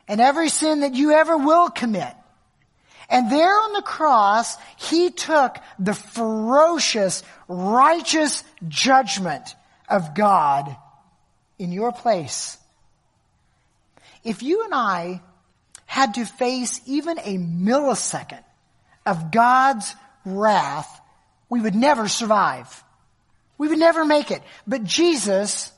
and 0.10 0.20
every 0.20 0.50
sin 0.50 0.82
that 0.82 0.94
you 0.94 1.14
ever 1.14 1.38
will 1.38 1.70
commit. 1.70 2.14
And 3.10 3.32
there 3.32 3.58
on 3.62 3.72
the 3.72 3.82
cross, 3.82 4.58
He 4.76 5.10
took 5.10 5.56
the 5.80 5.94
ferocious, 5.94 7.24
righteous 7.48 8.44
judgment 8.68 9.56
of 9.88 10.16
God 10.16 10.76
in 11.58 11.72
your 11.72 11.94
place. 11.94 12.58
If 14.26 14.44
you 14.44 14.66
and 14.66 14.74
I 14.74 15.22
had 15.86 16.16
to 16.16 16.26
face 16.26 16.82
even 16.86 17.20
a 17.20 17.38
millisecond 17.38 18.44
of 19.06 19.32
God's 19.32 19.96
wrath, 20.26 21.00
we 21.48 21.62
would 21.62 21.76
never 21.76 22.10
survive. 22.10 22.84
We 23.58 23.70
would 23.70 23.80
never 23.80 24.04
make 24.04 24.32
it. 24.32 24.42
But 24.68 24.84
Jesus 24.84 25.72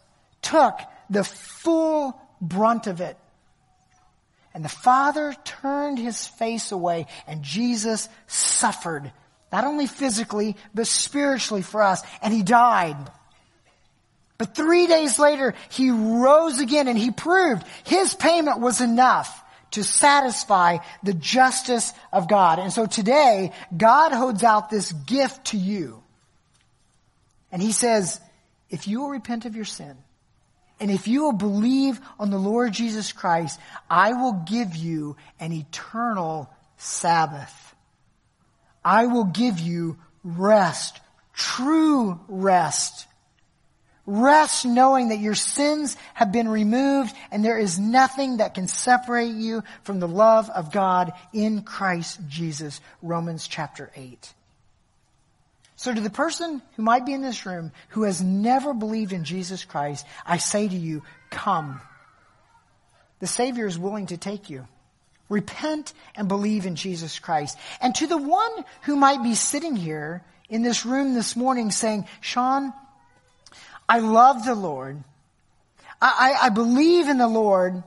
took 0.50 0.80
the 1.10 1.24
full 1.24 2.20
brunt 2.41 2.88
of 2.88 3.02
it. 3.02 3.18
And 4.54 4.66
the 4.66 4.70
Father 4.70 5.36
turned 5.43 6.00
his 6.00 6.28
face 6.28 6.72
away 6.72 7.06
and 7.28 7.43
Jesus 7.43 8.10
suffered, 8.26 9.12
not 9.52 9.66
only 9.66 9.86
physically, 9.86 10.56
but 10.74 10.88
spiritually 10.88 11.62
for 11.62 11.84
us. 11.84 12.02
And 12.22 12.34
he 12.34 12.43
died. 12.43 12.98
But 14.38 14.56
three 14.56 14.88
days 14.88 15.20
later, 15.20 15.54
he 15.70 15.89
rose 15.89 16.60
again 16.60 16.88
and 16.88 16.98
he 16.98 17.12
proved 17.12 17.66
his 17.84 18.14
payment 18.14 18.60
was 18.60 18.82
enough 18.82 19.43
to 19.72 19.84
satisfy 19.84 20.78
the 21.04 21.14
justice 21.14 21.93
of 22.14 22.30
God. 22.30 22.60
And 22.60 22.72
so 22.72 22.86
today, 22.86 23.52
God 23.76 24.12
holds 24.12 24.43
out 24.43 24.70
this 24.70 24.91
gift 24.91 25.48
to 25.48 25.58
you. 25.58 26.02
And 27.52 27.62
he 27.62 27.72
says, 27.72 28.20
if 28.70 28.88
you 28.88 29.02
will 29.02 29.10
repent 29.10 29.45
of 29.45 29.56
your 29.56 29.66
sin, 29.66 29.98
and 30.80 30.92
if 30.92 31.08
you 31.08 31.24
will 31.24 31.34
believe 31.34 32.00
on 32.20 32.30
the 32.30 32.38
Lord 32.38 32.74
Jesus 32.74 33.12
Christ, 33.12 33.60
I 33.90 34.14
will 34.14 34.44
give 34.48 34.76
you 34.76 35.16
an 35.40 35.52
eternal 35.52 36.50
Sabbath. 36.78 37.76
I 38.86 39.08
will 39.08 39.26
give 39.26 39.60
you 39.60 39.98
rest, 40.24 41.00
true 41.34 42.20
rest. 42.28 43.08
Rest 44.06 44.66
knowing 44.66 45.10
that 45.10 45.20
your 45.20 45.36
sins 45.36 45.98
have 46.14 46.32
been 46.32 46.48
removed 46.48 47.14
and 47.30 47.44
there 47.44 47.58
is 47.58 47.78
nothing 47.78 48.38
that 48.38 48.54
can 48.54 48.68
separate 48.68 49.36
you 49.36 49.64
from 49.84 50.00
the 50.00 50.08
love 50.08 50.50
of 50.50 50.72
God 50.72 51.12
in 51.34 51.64
Christ 51.64 52.20
Jesus. 52.30 52.80
Romans 53.02 53.48
chapter 53.48 53.92
8. 53.96 54.34
So 55.78 55.94
to 55.94 56.02
the 56.02 56.10
person 56.10 56.64
who 56.76 56.82
might 56.82 57.06
be 57.06 57.14
in 57.14 57.22
this 57.22 57.46
room 57.46 57.72
who 57.90 58.04
has 58.04 58.20
never 58.20 58.74
believed 58.74 59.14
in 59.14 59.24
Jesus 59.24 59.64
Christ, 59.64 60.06
I 60.26 60.38
say 60.38 60.68
to 60.68 60.76
you, 60.76 61.04
come. 61.30 61.80
The 63.20 63.28
Savior 63.28 63.68
is 63.68 63.78
willing 63.78 64.08
to 64.08 64.18
take 64.18 64.50
you. 64.50 64.68
Repent 65.30 65.94
and 66.16 66.28
believe 66.28 66.66
in 66.66 66.76
Jesus 66.76 67.20
Christ. 67.20 67.60
And 67.80 67.94
to 67.96 68.08
the 68.08 68.18
one 68.18 68.66
who 68.84 68.96
might 68.96 69.22
be 69.22 69.36
sitting 69.36 69.76
here 69.76 70.24
in 70.50 70.64
this 70.64 70.84
room 70.84 71.14
this 71.14 71.36
morning 71.36 71.70
saying, 71.70 72.08
Shawn, 72.22 72.74
I 73.88 74.00
love 74.00 74.46
the 74.46 74.56
Lord. 74.56 75.04
I, 76.02 76.38
I, 76.42 76.46
I 76.48 76.50
believe 76.50 77.08
in 77.08 77.20
the 77.20 77.28
Lord. 77.28 77.84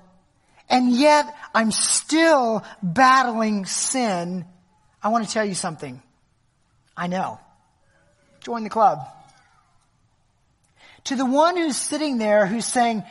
And 0.68 0.92
yet 0.92 1.26
I'm 1.52 1.72
still 1.72 2.64
battling 2.84 3.66
sin. 3.66 4.44
I 5.02 5.08
want 5.08 5.26
to 5.26 5.32
tell 5.32 5.44
you 5.44 5.54
something. 5.54 6.00
I 6.96 7.08
know. 7.08 7.40
Join 8.40 8.64
the 8.64 8.70
club. 8.70 9.00
To 11.04 11.16
the 11.16 11.26
one 11.26 11.56
who's 11.56 11.76
sitting 11.76 12.18
there 12.18 12.46
who's 12.46 12.66
saying, 12.66 13.04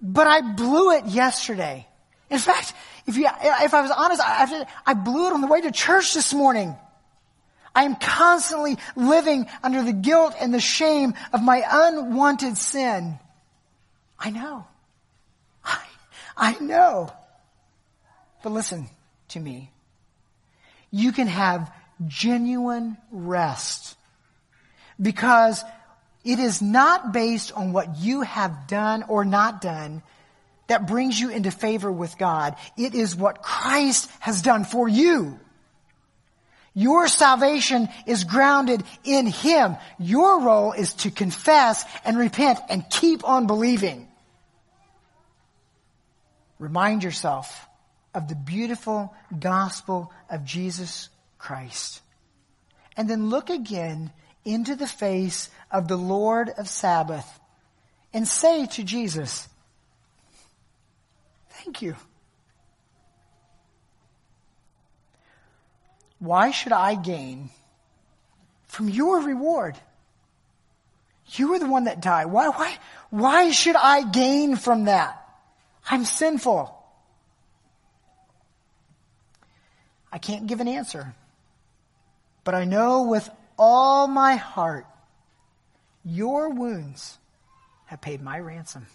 but 0.00 0.26
I 0.26 0.40
blew 0.40 0.92
it 0.92 1.06
yesterday. 1.06 1.86
In 2.30 2.38
fact, 2.38 2.72
if 3.06 3.16
you, 3.16 3.26
if 3.26 3.72
I 3.74 3.82
was 3.82 3.90
honest, 3.90 4.20
I, 4.24 4.66
I 4.84 4.94
blew 4.94 5.28
it 5.28 5.32
on 5.32 5.40
the 5.40 5.46
way 5.46 5.60
to 5.60 5.70
church 5.70 6.12
this 6.14 6.34
morning. 6.34 6.76
I 7.74 7.84
am 7.84 7.94
constantly 7.96 8.78
living 8.96 9.46
under 9.62 9.82
the 9.82 9.92
guilt 9.92 10.34
and 10.40 10.52
the 10.52 10.60
shame 10.60 11.14
of 11.32 11.42
my 11.42 11.62
unwanted 11.70 12.56
sin. 12.56 13.18
I 14.18 14.30
know. 14.30 14.66
I, 15.64 15.84
I 16.36 16.58
know. 16.58 17.12
But 18.42 18.52
listen 18.52 18.88
to 19.28 19.40
me. 19.40 19.70
you 20.90 21.12
can 21.12 21.26
have 21.26 21.70
genuine 22.06 22.96
rest. 23.10 23.96
Because 25.00 25.62
it 26.24 26.38
is 26.38 26.60
not 26.60 27.12
based 27.12 27.52
on 27.52 27.72
what 27.72 27.98
you 27.98 28.22
have 28.22 28.66
done 28.66 29.04
or 29.08 29.24
not 29.24 29.60
done 29.60 30.02
that 30.66 30.88
brings 30.88 31.18
you 31.18 31.30
into 31.30 31.50
favor 31.50 31.90
with 31.90 32.18
God. 32.18 32.56
It 32.76 32.94
is 32.94 33.14
what 33.14 33.42
Christ 33.42 34.10
has 34.20 34.42
done 34.42 34.64
for 34.64 34.88
you. 34.88 35.38
Your 36.74 37.08
salvation 37.08 37.88
is 38.06 38.24
grounded 38.24 38.82
in 39.04 39.26
Him. 39.26 39.76
Your 39.98 40.42
role 40.42 40.72
is 40.72 40.92
to 40.94 41.10
confess 41.10 41.84
and 42.04 42.18
repent 42.18 42.58
and 42.68 42.84
keep 42.90 43.26
on 43.26 43.46
believing. 43.46 44.08
Remind 46.58 47.02
yourself 47.02 47.66
of 48.14 48.28
the 48.28 48.34
beautiful 48.34 49.14
gospel 49.38 50.12
of 50.28 50.44
Jesus 50.44 51.08
Christ. 51.38 52.02
And 52.96 53.08
then 53.08 53.30
look 53.30 53.48
again 53.48 54.10
into 54.46 54.76
the 54.76 54.86
face 54.86 55.50
of 55.70 55.88
the 55.88 55.96
Lord 55.96 56.48
of 56.48 56.68
Sabbath 56.68 57.28
and 58.14 58.26
say 58.26 58.66
to 58.66 58.82
Jesus, 58.82 59.48
Thank 61.50 61.82
you. 61.82 61.96
Why 66.18 66.50
should 66.50 66.72
I 66.72 66.94
gain 66.94 67.50
from 68.66 68.88
your 68.88 69.20
reward? 69.20 69.76
You 71.32 71.54
are 71.54 71.58
the 71.58 71.68
one 71.68 71.84
that 71.84 72.00
died. 72.00 72.26
Why, 72.26 72.48
why, 72.48 72.78
why 73.10 73.50
should 73.50 73.76
I 73.76 74.08
gain 74.08 74.56
from 74.56 74.84
that? 74.84 75.20
I'm 75.90 76.04
sinful. 76.04 76.72
I 80.12 80.18
can't 80.18 80.46
give 80.46 80.60
an 80.60 80.68
answer. 80.68 81.14
But 82.44 82.54
I 82.54 82.64
know 82.64 83.02
with 83.02 83.28
all 83.58 84.06
my 84.06 84.36
heart, 84.36 84.86
your 86.04 86.50
wounds 86.50 87.18
have 87.86 88.00
paid 88.00 88.22
my 88.22 88.38
ransom. 88.38 88.86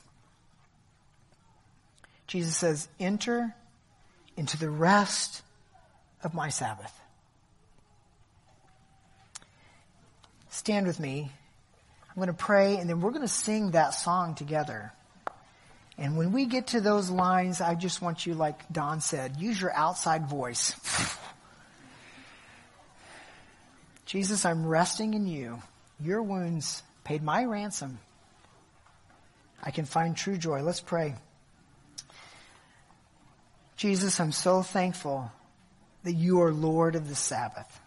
Jesus 2.28 2.56
says, 2.56 2.88
enter 3.00 3.54
into 4.38 4.58
the 4.58 4.70
rest 4.70 5.42
of 6.24 6.34
my 6.34 6.50
Sabbath. 6.50 6.94
Stand 10.50 10.88
with 10.88 11.00
me. 11.00 11.32
I'm 12.10 12.16
going 12.16 12.28
to 12.28 12.34
pray 12.34 12.78
and 12.78 12.90
then 12.90 13.02
we're 13.02 13.12
going 13.12 13.22
to 13.22 13.28
sing 13.28 13.72
that 13.72 13.90
song 13.90 14.36
together. 14.36 14.94
And 15.98 16.18
when 16.18 16.32
we 16.32 16.46
get 16.46 16.68
to 16.68 16.82
those 16.82 17.10
lines, 17.10 17.62
I 17.62 17.76
just 17.76 18.02
want 18.02 18.26
you, 18.26 18.34
like 18.34 18.72
Don 18.72 19.02
said, 19.02 19.38
use 19.38 19.60
your 19.60 19.74
outside 19.74 20.28
voice. 20.28 20.76
Jesus, 24.12 24.46
I'm 24.46 24.66
resting 24.66 25.14
in 25.14 25.26
you. 25.26 25.62
Your 25.98 26.22
wounds 26.22 26.84
paid 27.06 27.24
my 27.24 27.46
ransom. 27.46 27.98
I 29.64 29.72
can 29.72 29.86
find 29.86 30.18
true 30.18 30.38
joy. 30.38 30.64
Let's 30.64 30.82
pray. 30.82 31.16
Jesus, 33.78 34.20
I'm 34.20 34.34
so 34.34 34.64
thankful 34.64 35.32
that 36.04 36.12
you 36.12 36.42
are 36.42 36.52
Lord 36.52 36.96
of 36.98 37.08
the 37.08 37.16
Sabbath. 37.16 37.80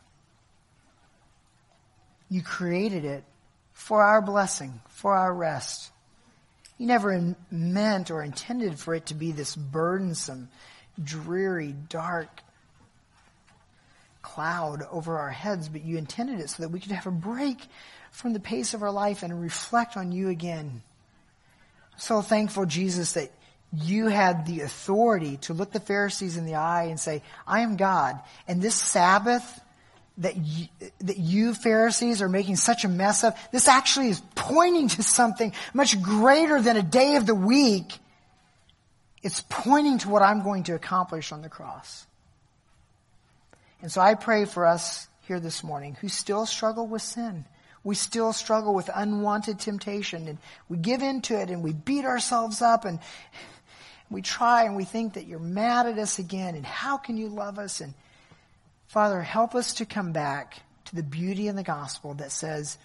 You 2.30 2.42
created 2.42 3.04
it 3.04 3.24
for 3.74 4.02
our 4.02 4.22
blessing, 4.22 4.80
for 4.88 5.14
our 5.14 5.34
rest. 5.34 5.90
You 6.78 6.86
never 6.86 7.36
meant 7.50 8.10
or 8.10 8.22
intended 8.22 8.78
for 8.78 8.94
it 8.94 9.04
to 9.06 9.14
be 9.14 9.32
this 9.32 9.54
burdensome, 9.54 10.48
dreary, 11.02 11.74
dark 11.90 12.40
cloud 14.24 14.82
over 14.90 15.18
our 15.18 15.30
heads, 15.30 15.68
but 15.68 15.84
you 15.84 15.96
intended 15.98 16.40
it 16.40 16.50
so 16.50 16.64
that 16.64 16.70
we 16.70 16.80
could 16.80 16.90
have 16.90 17.06
a 17.06 17.12
break 17.12 17.58
from 18.10 18.32
the 18.32 18.40
pace 18.40 18.74
of 18.74 18.82
our 18.82 18.90
life 18.90 19.22
and 19.22 19.40
reflect 19.40 19.96
on 19.96 20.10
you 20.10 20.28
again. 20.28 20.82
So 21.96 22.22
thankful, 22.22 22.66
Jesus, 22.66 23.12
that 23.12 23.30
you 23.72 24.06
had 24.06 24.46
the 24.46 24.62
authority 24.62 25.36
to 25.38 25.54
look 25.54 25.72
the 25.72 25.80
Pharisees 25.80 26.36
in 26.36 26.46
the 26.46 26.54
eye 26.54 26.84
and 26.84 26.98
say, 26.98 27.22
I 27.46 27.60
am 27.60 27.76
God. 27.76 28.18
And 28.48 28.62
this 28.62 28.76
Sabbath 28.76 29.60
that 30.18 30.36
you, 30.36 30.66
that 31.00 31.18
you 31.18 31.54
Pharisees 31.54 32.22
are 32.22 32.28
making 32.28 32.56
such 32.56 32.84
a 32.84 32.88
mess 32.88 33.24
of, 33.24 33.34
this 33.50 33.66
actually 33.66 34.08
is 34.08 34.22
pointing 34.36 34.88
to 34.88 35.02
something 35.02 35.52
much 35.72 36.00
greater 36.00 36.62
than 36.62 36.76
a 36.76 36.82
day 36.82 37.16
of 37.16 37.26
the 37.26 37.34
week. 37.34 37.92
It's 39.22 39.42
pointing 39.48 39.98
to 39.98 40.08
what 40.08 40.22
I'm 40.22 40.42
going 40.42 40.64
to 40.64 40.74
accomplish 40.74 41.32
on 41.32 41.42
the 41.42 41.48
cross. 41.48 42.06
And 43.84 43.92
so 43.92 44.00
I 44.00 44.14
pray 44.14 44.46
for 44.46 44.64
us 44.64 45.08
here 45.28 45.38
this 45.38 45.62
morning 45.62 45.94
who 46.00 46.08
still 46.08 46.46
struggle 46.46 46.86
with 46.86 47.02
sin. 47.02 47.44
We 47.82 47.94
still 47.94 48.32
struggle 48.32 48.72
with 48.74 48.88
unwanted 48.88 49.60
temptation 49.60 50.26
and 50.26 50.38
we 50.70 50.78
give 50.78 51.02
in 51.02 51.20
to 51.20 51.38
it 51.38 51.50
and 51.50 51.62
we 51.62 51.74
beat 51.74 52.06
ourselves 52.06 52.62
up 52.62 52.86
and 52.86 52.98
we 54.08 54.22
try 54.22 54.64
and 54.64 54.74
we 54.74 54.86
think 54.86 55.12
that 55.12 55.26
you're 55.26 55.38
mad 55.38 55.84
at 55.84 55.98
us 55.98 56.18
again 56.18 56.54
and 56.54 56.64
how 56.64 56.96
can 56.96 57.18
you 57.18 57.28
love 57.28 57.58
us 57.58 57.82
and 57.82 57.92
Father, 58.86 59.20
help 59.20 59.54
us 59.54 59.74
to 59.74 59.84
come 59.84 60.12
back 60.12 60.62
to 60.86 60.96
the 60.96 61.02
beauty 61.02 61.46
in 61.46 61.54
the 61.54 61.62
gospel 61.62 62.14
that 62.14 62.32
says 62.32 62.78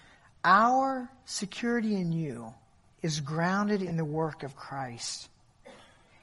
our 0.44 1.08
security 1.24 1.94
in 1.96 2.12
you 2.12 2.52
is 3.00 3.20
grounded 3.20 3.80
in 3.80 3.96
the 3.96 4.04
work 4.04 4.42
of 4.42 4.54
Christ. 4.54 5.30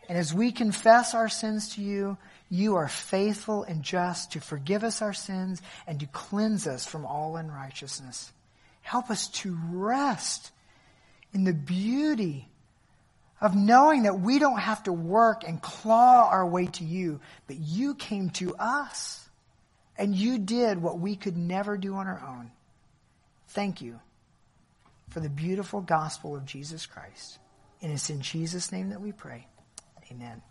And 0.07 0.19
as 0.19 0.35
we 0.35 0.51
confess 0.51 1.15
our 1.15 1.29
sins 1.29 1.73
to 1.75 1.81
you, 1.81 2.17
you 2.49 2.75
are 2.75 2.87
faithful 2.87 3.63
and 3.63 3.83
just 3.83 4.31
to 4.31 4.39
forgive 4.39 4.83
us 4.83 5.01
our 5.01 5.13
sins 5.13 5.61
and 5.85 5.99
to 5.99 6.05
cleanse 6.07 6.67
us 6.67 6.85
from 6.85 7.05
all 7.05 7.35
unrighteousness. 7.35 8.31
Help 8.81 9.09
us 9.09 9.27
to 9.27 9.57
rest 9.69 10.51
in 11.33 11.43
the 11.43 11.53
beauty 11.53 12.47
of 13.41 13.55
knowing 13.55 14.03
that 14.03 14.19
we 14.19 14.39
don't 14.39 14.59
have 14.59 14.81
to 14.83 14.93
work 14.93 15.43
and 15.45 15.61
claw 15.61 16.29
our 16.29 16.45
way 16.47 16.67
to 16.67 16.83
you, 16.83 17.19
but 17.47 17.57
you 17.57 17.93
came 17.95 18.29
to 18.31 18.55
us 18.55 19.27
and 19.97 20.15
you 20.15 20.39
did 20.39 20.81
what 20.81 20.99
we 20.99 21.15
could 21.15 21.37
never 21.37 21.77
do 21.77 21.95
on 21.95 22.07
our 22.07 22.23
own. 22.27 22.51
Thank 23.49 23.81
you 23.81 23.99
for 25.09 25.19
the 25.19 25.29
beautiful 25.29 25.81
gospel 25.81 26.35
of 26.35 26.45
Jesus 26.45 26.85
Christ. 26.85 27.39
And 27.81 27.91
it's 27.91 28.09
in 28.09 28.21
Jesus' 28.21 28.71
name 28.71 28.89
that 28.89 29.01
we 29.01 29.11
pray. 29.11 29.47
Amen. 30.11 30.41